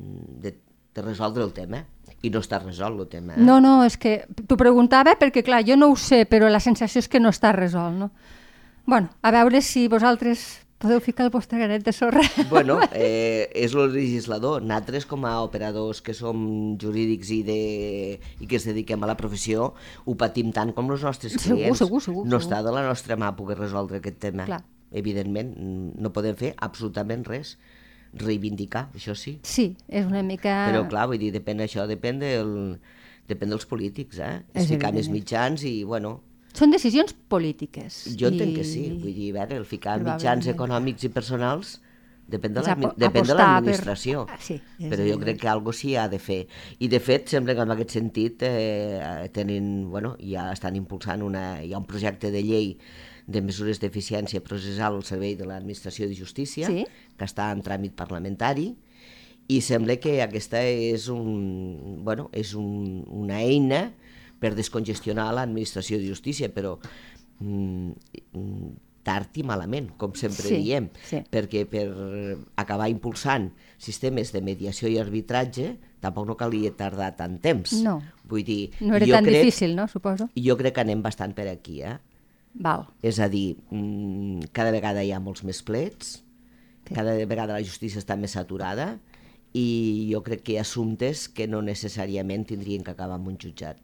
de, 0.00 0.54
de 0.94 1.02
resoldre 1.02 1.44
el 1.44 1.52
tema. 1.52 1.84
I 2.24 2.30
no 2.32 2.40
està 2.40 2.58
resolt 2.62 2.98
el 3.04 3.08
tema. 3.12 3.34
eh? 3.36 3.40
No, 3.44 3.60
no, 3.60 3.82
és 3.84 3.98
que 4.00 4.22
t'ho 4.48 4.56
preguntava 4.56 5.12
perquè, 5.20 5.42
clar, 5.44 5.62
jo 5.68 5.76
no 5.76 5.90
ho 5.92 5.96
sé, 6.00 6.24
però 6.30 6.48
la 6.48 6.60
sensació 6.64 7.02
és 7.04 7.08
que 7.12 7.20
no 7.20 7.28
està 7.34 7.52
resolt, 7.52 7.96
no? 8.00 8.10
bueno, 8.86 9.08
a 9.22 9.30
veure 9.32 9.60
si 9.64 9.86
vosaltres 9.88 10.60
podeu 10.76 11.00
ficar 11.00 11.24
el 11.24 11.30
vostre 11.32 11.56
granet 11.56 11.84
de 11.86 11.92
sorra. 11.96 12.20
Bueno, 12.50 12.74
eh, 12.92 13.48
és 13.56 13.72
el 13.72 13.92
legislador. 13.94 14.60
Nosaltres, 14.60 15.06
com 15.08 15.24
a 15.24 15.38
operadors 15.40 16.02
que 16.04 16.12
som 16.12 16.76
jurídics 16.76 17.30
i, 17.32 17.38
de, 17.46 17.56
i 18.40 18.46
que 18.50 18.56
es 18.58 18.66
dediquem 18.68 19.00
a 19.04 19.08
la 19.08 19.16
professió, 19.16 19.70
ho 20.04 20.14
patim 20.20 20.50
tant 20.52 20.74
com 20.76 20.90
els 20.92 21.02
nostres 21.06 21.32
Segur, 21.38 21.56
clients. 21.56 21.78
segur, 21.80 22.02
segur, 22.04 22.26
No 22.28 22.36
segur. 22.36 22.42
està 22.44 22.60
de 22.66 22.74
la 22.76 22.82
nostra 22.84 23.16
mà 23.16 23.30
poder 23.36 23.56
resoldre 23.56 24.02
aquest 24.02 24.18
tema. 24.20 24.44
Clar. 24.44 24.60
Evidentment, 24.92 25.54
no 25.96 26.12
podem 26.12 26.36
fer 26.36 26.52
absolutament 26.60 27.24
res. 27.26 27.56
Reivindicar, 28.16 28.88
això 28.94 29.14
sí. 29.18 29.38
Sí, 29.42 29.76
és 29.88 30.06
una 30.06 30.22
mica... 30.22 30.52
Però, 30.68 30.84
clar, 30.88 31.08
vull 31.10 31.18
dir, 31.18 31.32
depèn 31.34 31.60
això, 31.64 31.86
depèn, 31.90 32.20
del, 32.22 32.52
depèn 33.26 33.50
dels 33.50 33.66
polítics, 33.66 34.20
eh? 34.22 34.36
És 34.54 34.68
ficar 34.70 34.92
més 34.94 35.08
mitjans 35.10 35.64
i, 35.66 35.82
bueno, 35.84 36.20
Són 36.54 36.70
decisions 36.70 37.10
polítiques. 37.28 38.04
jo 38.14 38.28
entenc 38.30 38.52
i- 38.52 38.54
que 38.60 38.64
sí, 38.64 38.84
vull 38.92 39.14
dir, 39.16 39.32
a 39.34 39.40
veure, 39.40 39.56
el 39.58 39.64
ficar 39.66 39.96
mitjans 40.04 40.46
econòmics 40.52 41.02
i 41.02 41.10
personals 41.10 41.80
depèn 42.30 42.54
de 42.54 42.60
És 42.62 42.68
l'admi- 42.68 42.86
apo- 42.86 42.94
depèn 42.94 43.00
de 43.00 43.06
apostar 43.18 43.36
per- 43.36 43.48
l'administració. 43.48 44.26
Ah, 44.30 44.38
sí, 44.40 44.60
però 44.78 45.02
jo 45.10 45.18
crec 45.18 45.40
que 45.40 45.48
algo 45.48 45.72
sí 45.72 45.96
ha 45.96 46.06
de 46.08 46.18
fer. 46.22 46.46
I 46.78 46.88
de 46.88 47.00
fet, 47.00 47.28
sembla 47.28 47.54
que 47.56 47.62
en 47.66 47.70
aquest 47.74 47.90
sentit 47.98 48.42
eh, 48.46 49.28
tenen, 49.32 49.90
bueno, 49.90 50.14
ja 50.20 50.52
estan 50.52 50.76
impulsant 50.76 51.22
una, 51.26 51.62
hi 51.64 51.72
ha 51.74 51.78
un 51.78 51.84
projecte 51.90 52.30
de 52.30 52.42
llei 52.42 52.76
de 53.26 53.40
mesures 53.40 53.80
d'eficiència 53.80 54.42
processal 54.44 54.94
al 54.98 55.04
servei 55.04 55.34
de 55.36 55.46
l'administració 55.48 56.06
de 56.08 56.14
justícia, 56.14 56.66
Sí. 56.68 56.84
que 57.16 57.24
està 57.24 57.50
en 57.52 57.62
tràmit 57.62 57.94
parlamentari, 57.96 58.74
i 59.48 59.60
sembla 59.60 59.96
que 60.00 60.22
aquesta 60.22 60.62
és, 60.64 61.08
un, 61.08 62.00
bueno, 62.04 62.30
és 62.32 62.54
un, 62.54 63.04
una 63.08 63.40
eina 63.42 63.92
per 64.40 64.54
descongestionar 64.54 65.30
l'administració 65.34 65.98
de 65.98 66.08
justícia, 66.08 66.48
però 66.52 66.78
mm, 67.40 67.90
tard 69.04 69.36
i 69.36 69.42
malament, 69.44 69.90
com 70.00 70.14
sempre 70.16 70.46
Sí, 70.48 70.56
diem, 70.64 70.86
sí. 71.04 71.20
perquè 71.30 71.66
per 71.68 71.84
acabar 72.56 72.88
impulsant 72.88 73.50
sistemes 73.76 74.32
de 74.32 74.40
mediació 74.40 74.88
i 74.88 74.96
arbitratge 74.98 75.74
tampoc 76.00 76.26
no 76.28 76.36
calia 76.40 76.72
tardar 76.76 77.10
tant 77.16 77.36
temps. 77.40 77.74
No. 77.84 77.98
Vull 78.24 78.44
dir, 78.44 78.70
No 78.80 78.96
era 78.96 79.06
tan 79.06 79.24
crec, 79.28 79.42
difícil, 79.44 79.76
no? 79.76 79.86
Suposo. 79.88 80.30
Jo 80.36 80.56
crec 80.56 80.74
que 80.78 80.80
anem 80.84 81.02
bastant 81.04 81.34
per 81.36 81.48
aquí, 81.52 81.82
eh? 81.82 81.98
Val. 82.54 82.86
És 83.02 83.18
a 83.20 83.28
dir, 83.28 83.56
mm, 83.70 84.50
cada 84.52 84.70
vegada 84.70 85.02
hi 85.04 85.10
ha 85.12 85.20
molts 85.20 85.42
més 85.44 85.62
plets, 85.62 86.20
Sí. 86.86 86.94
cada 86.94 87.14
vegada 87.26 87.54
la 87.54 87.62
justícia 87.64 87.98
està 88.00 88.16
més 88.16 88.32
saturada 88.36 88.98
i 89.54 90.10
jo 90.12 90.22
crec 90.22 90.42
que 90.44 90.52
hi 90.52 90.56
ha 90.58 90.60
assumptes 90.62 91.28
que 91.28 91.46
no 91.48 91.62
necessàriament 91.62 92.46
tindrien 92.46 92.84
que 92.84 92.90
acabar 92.92 93.16
en 93.18 93.26
un 93.26 93.38
jutjat. 93.38 93.78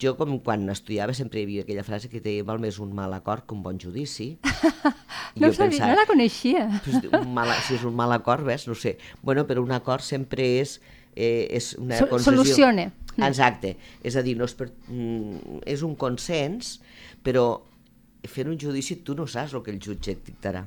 Jo, 0.00 0.14
com 0.16 0.38
quan 0.40 0.62
estudiava, 0.72 1.12
sempre 1.12 1.40
hi 1.40 1.44
havia 1.44 1.62
aquella 1.66 1.82
frase 1.84 2.08
que 2.08 2.20
deia 2.24 2.44
val 2.44 2.58
més 2.62 2.78
un 2.80 2.94
mal 2.96 3.12
acord 3.12 3.44
que 3.46 3.54
un 3.54 3.62
bon 3.62 3.78
judici. 3.78 4.38
No, 5.34 5.48
sabia, 5.52 5.70
pensava, 5.70 5.90
no 5.90 5.96
la 5.98 6.06
coneixia. 6.06 6.80
pues, 6.84 7.02
un 7.10 7.34
mal, 7.34 7.48
si 7.66 7.74
és 7.74 7.82
un 7.82 7.94
mal 7.98 8.12
acord, 8.12 8.44
ves, 8.46 8.68
no 8.68 8.74
sé. 8.78 8.98
Bueno, 9.20 9.48
però 9.48 9.64
un 9.64 9.72
acord 9.72 10.00
sempre 10.00 10.60
és, 10.60 10.80
eh, 11.16 11.48
és 11.50 11.74
una 11.76 11.98
Sol- 11.98 12.08
concessió. 12.08 12.36
soluciona. 12.44 12.92
Exacte. 13.22 13.76
És 14.02 14.16
a 14.16 14.22
dir, 14.26 14.36
no 14.38 14.48
és, 14.48 14.54
per, 14.58 14.70
mm, 14.88 15.60
és 15.70 15.84
un 15.86 15.94
consens, 15.96 16.78
però 17.24 17.60
fent 18.26 18.48
un 18.48 18.58
judici 18.58 19.02
tu 19.04 19.14
no 19.14 19.26
saps 19.28 19.54
el 19.54 19.62
que 19.62 19.72
el 19.74 19.80
jutge 19.82 20.14
et 20.16 20.24
dictarà. 20.26 20.64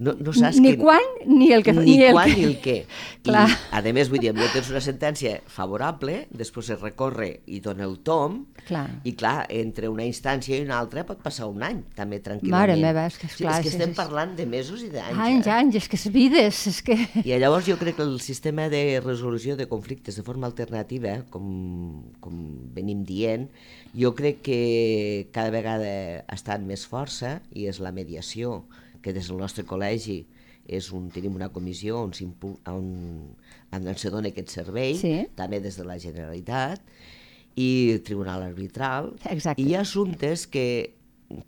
No, 0.00 0.14
no 0.16 0.32
saps 0.32 0.56
Ni 0.64 0.72
que- 0.72 0.78
quan 0.80 1.02
ni 1.28 1.50
el 1.52 1.62
que... 1.62 1.74
ni, 1.76 1.98
el 2.02 2.14
quan 2.16 2.30
que... 2.30 2.36
ni 2.36 2.44
el 2.48 2.54
què. 2.64 2.76
Clar. 3.26 3.44
I, 3.52 3.76
a 3.76 3.92
més, 3.92 4.08
vull 4.08 4.22
dir, 4.22 4.30
tens 4.54 4.70
una 4.72 4.80
sentència 4.80 5.34
favorable, 5.52 6.22
després 6.32 6.70
es 6.72 6.80
recorre 6.80 7.28
i 7.52 7.60
dona 7.60 7.84
el 7.84 7.98
tom, 8.06 8.46
Clar. 8.64 8.86
i 9.04 9.12
clar, 9.12 9.44
entre 9.52 9.90
una 9.92 10.06
instància 10.08 10.56
i 10.56 10.64
una 10.64 10.78
altra 10.80 11.04
pot 11.04 11.20
passar 11.20 11.50
un 11.52 11.60
any, 11.66 11.82
també, 11.98 12.22
tranquil·lament. 12.24 12.56
Mare 12.56 12.78
meva, 12.80 13.04
és 13.12 13.20
que 13.20 13.28
és 13.28 13.36
sí, 13.36 13.44
és 13.44 13.60
que 13.60 13.74
estem 13.74 13.92
parlant 13.98 14.32
de 14.38 14.48
mesos 14.48 14.80
i 14.86 14.88
d'anys. 14.88 15.20
Anys, 15.20 15.50
eh? 15.50 15.54
anys, 15.58 15.78
és 15.82 15.90
que 15.92 16.00
és 16.00 16.08
vides, 16.16 16.62
és 16.72 16.80
que... 16.86 16.96
I 17.20 17.36
llavors 17.44 17.68
jo 17.68 17.76
crec 17.80 18.00
que 18.00 18.06
el 18.08 18.16
sistema 18.24 18.70
de 18.72 18.82
resolució 19.04 19.58
de 19.60 19.68
conflictes 19.68 20.16
de 20.16 20.24
forma 20.24 20.48
alternativa, 20.48 21.18
com, 21.28 22.06
com 22.24 22.40
venim 22.72 23.04
dient, 23.04 23.50
jo 23.92 24.14
crec 24.16 24.40
que 24.48 24.60
cada 25.34 25.52
vegada 25.52 25.92
està 26.32 26.56
en 26.56 26.64
més 26.72 26.88
força 26.88 27.42
i 27.52 27.68
és 27.68 27.84
la 27.84 27.92
mediació, 27.92 28.62
que 29.02 29.12
des 29.16 29.28
del 29.30 29.38
nostre 29.40 29.64
col·legi 29.64 30.20
és 30.70 30.90
un, 30.94 31.08
tenim 31.10 31.34
una 31.34 31.48
comissió 31.50 31.98
on, 32.04 32.12
on, 32.68 32.86
on 33.74 33.94
se 33.98 34.10
dona 34.12 34.28
aquest 34.30 34.52
servei, 34.54 34.94
Sí. 35.00 35.14
també 35.34 35.58
des 35.60 35.76
de 35.80 35.84
la 35.88 35.96
Generalitat, 35.98 36.80
i 37.56 37.90
el 37.96 38.02
Tribunal 38.06 38.42
Arbitral. 38.46 39.14
Exacte. 39.28 39.60
I 39.62 39.70
hi 39.70 39.74
ha 39.74 39.80
assumptes 39.82 40.46
que, 40.46 40.94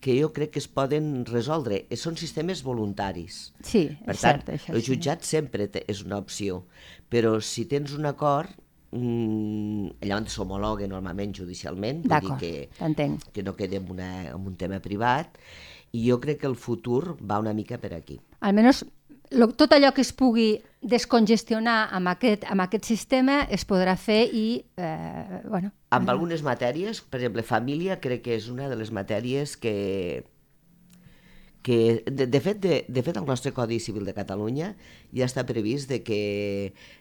que 0.03 0.17
jo 0.21 0.33
crec 0.35 0.51
que 0.57 0.59
es 0.63 0.67
poden 0.69 1.25
resoldre. 1.29 1.85
Són 1.99 2.17
sistemes 2.19 2.65
voluntaris. 2.67 3.53
Sí, 3.63 3.85
Per 4.05 4.15
és 4.17 4.21
tant, 4.25 4.43
cert, 4.43 4.51
això. 4.57 4.75
el 4.75 4.83
sí. 4.83 4.91
jutjat 4.93 5.23
sempre 5.29 5.69
té, 5.69 5.85
és 5.89 6.03
una 6.03 6.19
opció, 6.19 6.65
però 7.13 7.37
si 7.41 7.65
tens 7.71 7.93
un 7.95 8.07
acord, 8.11 8.51
mm, 8.93 10.01
llavors 10.09 10.35
s'homologa 10.37 10.89
normalment 10.91 11.33
judicialment, 11.37 12.03
vull 12.09 12.33
dir 12.39 12.39
que, 12.43 12.53
que 13.33 13.43
no 13.47 13.55
quedi 13.57 13.79
en, 13.79 13.87
una, 13.95 14.11
en 14.33 14.47
un 14.51 14.57
tema 14.57 14.81
privat, 14.85 15.39
i 15.93 16.09
jo 16.09 16.19
crec 16.21 16.41
que 16.43 16.51
el 16.51 16.57
futur 16.57 17.17
va 17.21 17.41
una 17.41 17.53
mica 17.53 17.79
per 17.79 17.93
aquí. 17.95 18.19
Almenys 18.41 18.83
lo, 19.33 19.49
tot 19.57 19.73
allò 19.73 19.93
que 19.97 20.03
es 20.05 20.13
pugui 20.13 20.61
descongestionar 20.83 21.87
amb 21.95 22.11
aquest, 22.13 22.45
amb 22.51 22.65
aquest 22.65 22.89
sistema 22.89 23.43
es 23.53 23.65
podrà 23.69 23.95
fer 23.97 24.27
i, 24.29 24.47
eh, 24.77 25.41
bueno... 25.49 25.73
Amb 25.93 26.11
algunes 26.13 26.43
matèries, 26.45 27.03
per 27.05 27.21
exemple, 27.21 27.45
família, 27.47 27.99
crec 28.01 28.25
que 28.27 28.37
és 28.37 28.49
una 28.53 28.69
de 28.69 28.77
les 28.81 28.93
matèries 28.93 29.55
que, 29.61 30.25
que 31.63 32.03
de, 32.09 32.27
de, 32.27 32.41
fet, 32.45 32.61
de, 32.61 32.83
de 32.89 33.05
fet, 33.05 33.17
el 33.17 33.29
nostre 33.29 33.55
Codi 33.57 33.81
Civil 33.81 34.09
de 34.09 34.17
Catalunya 34.17 34.75
ja 35.15 35.29
està 35.29 35.47
previst 35.49 35.93
de 35.93 36.03
que 36.05 36.21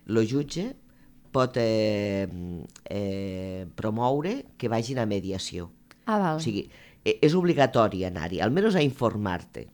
el 0.07 0.23
jutge 0.29 0.71
pot 1.31 1.55
eh, 1.59 2.27
eh, 2.91 3.67
promoure 3.75 4.41
que 4.59 4.71
vagin 4.71 4.99
a 4.99 5.07
mediació. 5.07 5.71
Ah, 6.05 6.19
val. 6.19 6.39
O 6.39 6.43
sigui, 6.43 6.67
és 7.05 7.33
obligatori 7.35 8.03
anar-hi, 8.05 8.39
almenys 8.41 8.75
a 8.75 8.81
informar-te. 8.85 9.67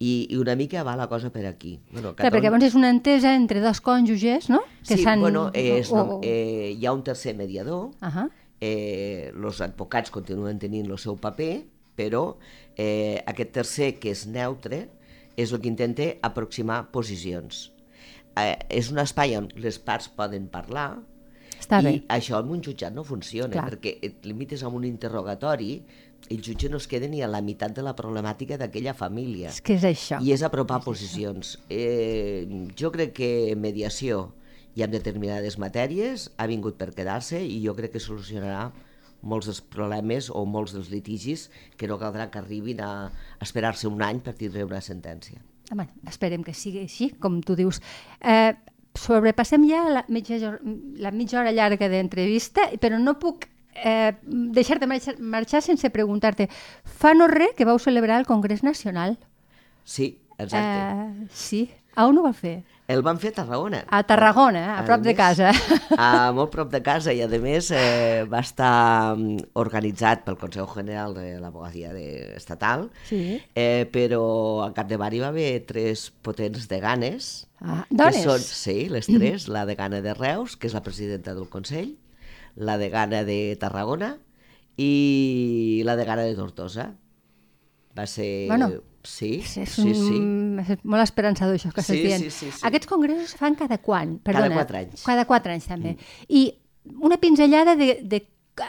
I, 0.00 0.26
I 0.32 0.36
una 0.40 0.54
mica 0.56 0.82
va 0.82 0.94
la 0.96 1.06
cosa 1.10 1.28
per 1.30 1.44
aquí. 1.46 1.74
Bueno, 1.92 2.14
Clar, 2.16 2.30
perquè 2.32 2.40
llavors 2.46 2.64
és 2.70 2.74
una 2.74 2.88
entesa 2.88 3.34
entre 3.36 3.60
dos 3.60 3.82
cònjuges, 3.84 4.48
no? 4.48 4.62
Que 4.88 4.96
sí, 4.96 5.04
bueno, 5.20 5.50
és, 5.52 5.90
o- 5.92 5.96
no, 5.96 6.20
eh, 6.24 6.72
hi 6.78 6.86
ha 6.86 6.92
un 6.96 7.02
tercer 7.04 7.34
mediador, 7.36 7.90
Oh. 7.90 7.96
Ahà. 8.00 8.30
eh, 8.60 9.30
els 9.34 9.60
advocats 9.60 10.10
continuen 10.10 10.58
tenint 10.58 10.88
el 10.90 10.98
seu 10.98 11.16
paper, 11.20 11.66
però 11.96 12.36
eh, 12.76 13.22
aquest 13.26 13.52
tercer, 13.52 13.98
que 14.00 14.10
és 14.10 14.26
neutre, 14.26 14.88
és 15.36 15.52
el 15.52 15.60
que 15.60 15.68
intenta 15.68 16.02
aproximar 16.22 16.90
posicions. 16.92 17.70
Eh, 18.40 18.56
és 18.70 18.90
un 18.90 18.98
espai 18.98 19.36
on 19.36 19.48
les 19.56 19.78
parts 19.78 20.08
poden 20.08 20.48
parlar, 20.48 20.96
Està 21.60 21.82
i 21.82 21.84
bé. 21.84 21.92
això 22.08 22.40
en 22.40 22.48
un 22.48 22.62
jutjat 22.64 22.94
no 22.94 23.04
funciona, 23.04 23.52
Clar. 23.52 23.68
perquè 23.70 23.98
et 24.00 24.24
limites 24.24 24.62
amb 24.64 24.76
un 24.76 24.84
interrogatori 24.84 25.74
i 25.74 25.82
el 26.28 26.42
jutge 26.44 26.68
no 26.70 26.78
es 26.78 26.86
queda 26.86 27.08
ni 27.08 27.22
a 27.22 27.28
la 27.28 27.40
meitat 27.42 27.74
de 27.74 27.82
la 27.82 27.96
problemàtica 27.98 28.58
d'aquella 28.60 28.94
família. 28.94 29.50
És 29.50 29.62
que 29.64 29.78
és 29.78 29.86
això. 29.86 30.20
I 30.22 30.34
és 30.34 30.44
apropar 30.46 30.82
posicions. 30.84 31.56
Eh, 31.68 32.46
jo 32.78 32.92
crec 32.94 33.16
que 33.16 33.30
mediació 33.56 34.28
i 34.78 34.84
en 34.86 34.92
determinades 34.92 35.58
matèries 35.58 36.28
ha 36.38 36.46
vingut 36.46 36.78
per 36.78 36.92
quedar-se 36.94 37.40
i 37.42 37.58
jo 37.64 37.74
crec 37.74 37.96
que 37.96 38.02
solucionarà 38.02 38.70
molts 39.22 39.50
dels 39.50 39.60
problemes 39.60 40.30
o 40.30 40.44
molts 40.48 40.72
dels 40.76 40.88
litigis 40.92 41.48
que 41.76 41.88
no 41.90 41.98
caldrà 42.00 42.30
que 42.30 42.40
arribin 42.40 42.80
a 42.80 43.10
esperar-se 43.42 43.88
un 43.88 44.02
any 44.02 44.22
per 44.24 44.36
tindre 44.38 44.64
una 44.64 44.80
sentència. 44.80 45.42
Bueno, 45.70 45.90
esperem 46.08 46.42
que 46.42 46.54
sigui 46.56 46.82
així, 46.82 47.10
com 47.22 47.38
tu 47.46 47.54
dius. 47.58 47.78
Eh, 48.20 48.54
sobrepassem 48.98 49.66
ja 49.68 49.84
la 49.90 50.04
mitja, 50.08 50.56
la 50.98 51.12
mitja 51.14 51.40
hora 51.40 51.52
llarga 51.54 51.90
d'entrevista, 51.90 52.70
però 52.82 52.98
no 52.98 53.18
puc 53.22 53.46
eh, 53.74 54.12
deixar-te 54.22 54.86
marxar, 54.86 55.18
marxar 55.20 55.62
sense 55.62 55.90
preguntar-te. 55.90 56.48
Fa 56.84 57.14
no 57.14 57.26
res 57.28 57.54
que 57.56 57.64
vau 57.64 57.78
celebrar 57.78 58.18
el 58.20 58.26
Congrés 58.26 58.62
Nacional. 58.62 59.18
Sí, 59.84 60.20
exacte. 60.38 61.24
Eh, 61.24 61.28
sí. 61.32 61.70
A 61.96 62.06
on 62.06 62.18
ho 62.18 62.22
va 62.22 62.32
fer? 62.32 62.62
El 62.90 63.02
van 63.06 63.18
fer 63.22 63.30
a 63.30 63.34
Tarragona. 63.34 63.80
A 63.90 64.00
Tarragona, 64.06 64.60
a 64.78 64.84
prop 64.86 65.02
de 65.02 65.10
més, 65.12 65.16
casa. 65.18 65.50
A 65.98 66.30
molt 66.34 66.50
prop 66.50 66.70
de 66.70 66.80
casa 66.82 67.12
i, 67.14 67.20
a 67.22 67.28
més, 67.28 67.68
eh, 67.74 68.24
va 68.30 68.40
estar 68.42 69.14
mm, 69.16 69.50
organitzat 69.58 70.22
pel 70.26 70.36
Consell 70.38 70.66
General 70.70 71.14
de 71.14 71.38
l'Abogadia 71.42 71.92
de- 71.94 72.32
Estatal, 72.36 72.88
Sí. 73.06 73.40
eh, 73.54 73.86
però 73.92 74.62
al 74.64 74.74
capdavant 74.74 75.14
hi 75.14 75.20
va 75.22 75.28
haver 75.30 75.64
tres 75.66 76.08
potents 76.22 76.66
deganes, 76.70 77.46
Ah, 77.60 77.84
que 77.88 77.94
dones? 77.94 78.22
són, 78.24 78.40
sí, 78.40 78.88
les 78.88 79.06
tres, 79.06 79.46
la 79.48 79.66
degana 79.66 80.00
de 80.00 80.14
Reus, 80.14 80.56
que 80.56 80.66
és 80.66 80.74
la 80.74 80.82
presidenta 80.82 81.34
del 81.34 81.48
Consell, 81.48 81.96
la 82.56 82.78
degana 82.78 83.24
de 83.24 83.56
Tarragona 83.60 84.18
i 84.76 85.82
la 85.84 85.96
degana 85.96 86.22
de 86.22 86.34
Tortosa. 86.34 86.94
Va 87.98 88.06
ser... 88.06 88.46
Bueno, 88.48 88.70
sí, 89.02 89.40
És, 89.42 89.56
és, 89.64 89.70
sí, 89.74 89.94
sí. 89.94 90.16
un, 90.20 90.60
és 90.62 90.82
molt 90.84 91.02
esperançador 91.02 91.56
això 91.58 91.72
que 91.74 91.82
estàs 91.82 91.96
Sí, 91.96 92.04
dient. 92.06 92.22
sí, 92.22 92.30
sí, 92.30 92.50
sí. 92.52 92.62
Aquests 92.68 92.86
congressos 92.90 93.32
es 93.32 93.36
fan 93.40 93.56
cada 93.58 93.78
quan? 93.82 94.18
Cada 94.22 94.38
Perdona, 94.44 94.54
quatre 94.60 94.78
anys. 94.84 95.00
Mm. 95.00 95.06
Cada 95.10 95.24
quatre 95.28 95.56
anys 95.56 95.66
també. 95.70 95.96
I 96.28 96.44
una 97.00 97.18
pinzellada 97.20 97.76
de, 97.76 97.98
de 98.02 98.22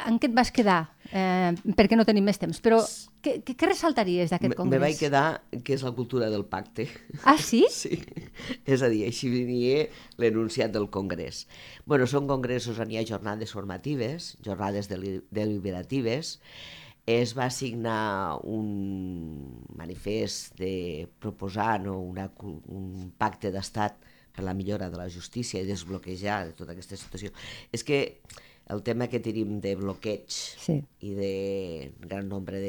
en 0.07 0.17
què 0.19 0.29
et 0.29 0.35
vas 0.35 0.51
quedar, 0.55 0.81
eh, 1.11 1.51
perquè 1.77 1.97
no 1.99 2.05
tenim 2.07 2.25
més 2.27 2.39
temps, 2.41 2.59
però 2.63 2.79
què, 3.21 3.37
què, 3.45 3.55
què 3.55 3.69
ressaltaries 3.69 4.31
d'aquest 4.33 4.55
congrés? 4.57 4.79
me 4.79 4.83
vaig 4.85 4.97
quedar 4.99 5.25
que 5.63 5.75
és 5.75 5.83
la 5.85 5.91
cultura 5.97 6.29
del 6.33 6.45
pacte. 6.45 6.87
Ah, 7.23 7.37
sí? 7.37 7.63
Sí, 7.81 7.97
és 8.65 8.81
a 8.81 8.89
dir, 8.91 9.03
així 9.07 9.29
venia 9.33 9.87
l'enunciat 10.21 10.71
del 10.73 10.89
congrés. 10.89 11.45
bueno, 11.85 12.05
són 12.07 12.27
congressos 12.29 12.79
on 12.79 12.91
hi 12.91 12.97
ha 13.01 13.05
jornades 13.07 13.51
formatives, 13.51 14.37
jornades 14.45 14.87
deli- 14.89 15.21
deliberatives, 15.31 16.37
es 17.09 17.31
va 17.35 17.49
signar 17.49 18.37
un 18.45 19.65
manifest 19.75 20.55
de 20.59 21.07
proposar 21.19 21.79
no, 21.81 21.97
una, 21.99 22.29
un 22.45 23.11
pacte 23.17 23.51
d'estat 23.51 23.97
per 24.31 24.45
la 24.45 24.53
millora 24.55 24.89
de 24.89 24.97
la 24.99 25.09
justícia 25.11 25.59
i 25.59 25.67
desbloquejar 25.67 26.45
de 26.47 26.53
tota 26.55 26.71
aquesta 26.75 26.95
situació. 26.95 27.33
És 27.73 27.83
que 27.83 27.97
el 28.69 28.83
tema 28.83 29.07
que 29.07 29.19
tenim 29.19 29.59
de 29.59 29.75
bloqueig 29.75 30.29
Sí. 30.29 30.77
i 31.01 31.13
de 31.17 31.93
gran 31.99 32.29
nombre 32.29 32.61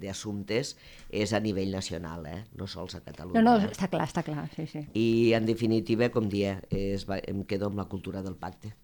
d'assumptes 0.00 0.76
és 1.10 1.32
a 1.32 1.40
nivell 1.40 1.72
nacional, 1.72 2.26
eh? 2.26 2.44
no 2.54 2.66
sols 2.66 2.94
a 2.94 3.00
Catalunya. 3.00 3.42
No, 3.42 3.58
no, 3.58 3.70
està 3.70 3.88
clar, 3.88 4.06
està 4.06 4.22
clar, 4.22 4.48
sí, 4.54 4.66
sí. 4.66 4.86
I, 4.94 5.32
en 5.34 5.46
definitiva, 5.46 6.08
com 6.14 6.28
dia, 6.28 6.60
es 6.70 7.08
va, 7.08 7.18
em 7.18 7.42
quedo 7.44 7.66
amb 7.66 7.78
la 7.82 7.88
cultura 7.90 8.22
del 8.22 8.36
pacte. 8.36 8.74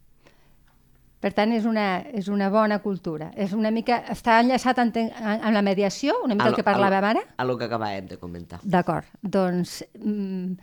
Per 1.22 1.30
tant, 1.30 1.52
és 1.54 1.66
una, 1.70 2.00
és 2.10 2.26
una 2.26 2.48
bona 2.50 2.80
cultura. 2.82 3.28
És 3.38 3.52
una 3.54 3.70
mica, 3.70 4.00
està 4.10 4.40
enllaçat 4.42 4.80
amb, 4.82 4.96
amb 4.98 5.52
la 5.54 5.62
mediació, 5.62 6.16
una 6.24 6.34
mica 6.34 6.48
el 6.50 6.56
que 6.58 6.64
parlàvem 6.66 7.04
ara? 7.12 7.22
A 7.38 7.46
lo 7.46 7.54
que 7.60 7.68
acabàvem 7.68 8.08
de 8.10 8.18
comentar. 8.18 8.58
D'acord, 8.66 9.06
doncs 9.22 9.84
mm, 10.00 10.56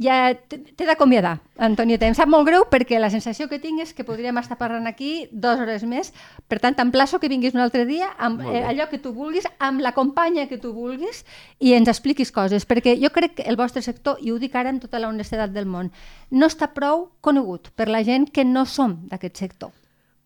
ja 0.00 0.34
t'he 0.48 0.86
d'acomiadar, 0.86 1.40
Antonieta. 1.56 2.08
Em 2.08 2.14
sap 2.16 2.28
molt 2.28 2.46
greu 2.48 2.64
perquè 2.70 2.98
la 3.00 3.10
sensació 3.12 3.48
que 3.48 3.58
tinc 3.60 3.82
és 3.84 3.92
que 3.96 4.04
podríem 4.04 4.36
estar 4.40 4.56
parlant 4.60 4.88
aquí 4.88 5.28
dues 5.32 5.60
hores 5.60 5.84
més. 5.88 6.12
Per 6.48 6.60
tant, 6.60 6.76
t'emplaço 6.76 7.20
que 7.20 7.28
vinguis 7.28 7.56
un 7.56 7.64
altre 7.64 7.84
dia 7.88 8.10
amb 8.18 8.40
eh, 8.44 8.62
allò 8.64 8.88
que 8.90 9.00
tu 9.02 9.12
vulguis, 9.16 9.48
amb 9.58 9.80
la 9.84 9.92
companya 9.96 10.46
que 10.48 10.60
tu 10.60 10.72
vulguis 10.76 11.24
i 11.58 11.74
ens 11.76 11.88
expliquis 11.88 12.32
coses, 12.32 12.66
perquè 12.68 12.96
jo 13.00 13.12
crec 13.12 13.40
que 13.40 13.48
el 13.48 13.60
vostre 13.60 13.82
sector, 13.82 14.20
i 14.20 14.32
ho 14.32 14.38
dic 14.40 14.56
ara 14.56 14.72
amb 14.72 14.84
tota 14.84 15.00
la 15.00 15.08
honestedat 15.08 15.52
del 15.52 15.68
món, 15.68 15.92
no 16.30 16.48
està 16.48 16.72
prou 16.72 17.10
conegut 17.20 17.72
per 17.76 17.88
la 17.88 18.04
gent 18.04 18.30
que 18.32 18.44
no 18.44 18.66
som 18.66 19.00
d'aquest 19.08 19.44
sector. 19.44 19.72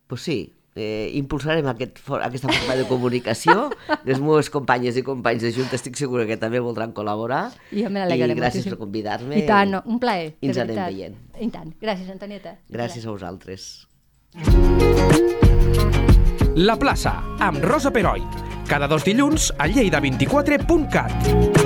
Pues 0.07 0.21
sí, 0.21 0.54
eh, 0.75 1.11
impulsarem 1.15 1.65
aquest, 1.71 1.97
for- 2.03 2.21
aquesta 2.21 2.51
forma 2.51 2.75
de 2.75 2.85
comunicació. 2.89 3.69
Les 4.07 4.19
meves 4.19 4.49
companyes 4.53 4.97
i 4.99 5.03
companys 5.07 5.41
de 5.41 5.51
Junta 5.55 5.75
estic 5.79 5.95
segura 5.97 6.27
que 6.29 6.37
també 6.37 6.59
voldran 6.59 6.93
col·laborar. 6.93 7.49
Jo 7.71 7.89
me 7.89 8.03
I 8.05 8.19
gràcies 8.19 8.37
moltíssim. 8.37 8.69
per 8.75 8.79
convidar-me. 8.83 9.39
I 9.39 9.45
tant, 9.47 9.71
no, 9.71 9.81
un 9.87 9.99
plaer, 10.03 10.33
I 10.41 10.51
ens 10.51 10.57
de 10.59 10.65
anem 10.67 10.75
veient. 10.83 11.15
I 11.39 11.49
tant. 11.49 11.73
Gràcies, 11.81 12.09
Antonieta. 12.11 12.57
Gràcies 12.69 13.05
a 13.07 13.11
vosaltres. 13.15 13.87
La 16.55 16.75
plaça, 16.79 17.17
amb 17.39 17.63
Rosa 17.63 17.91
Peroi. 17.91 18.21
Cada 18.67 18.87
dos 18.87 19.03
dilluns 19.05 19.51
a 19.59 19.67
lleida24.cat. 19.67 21.64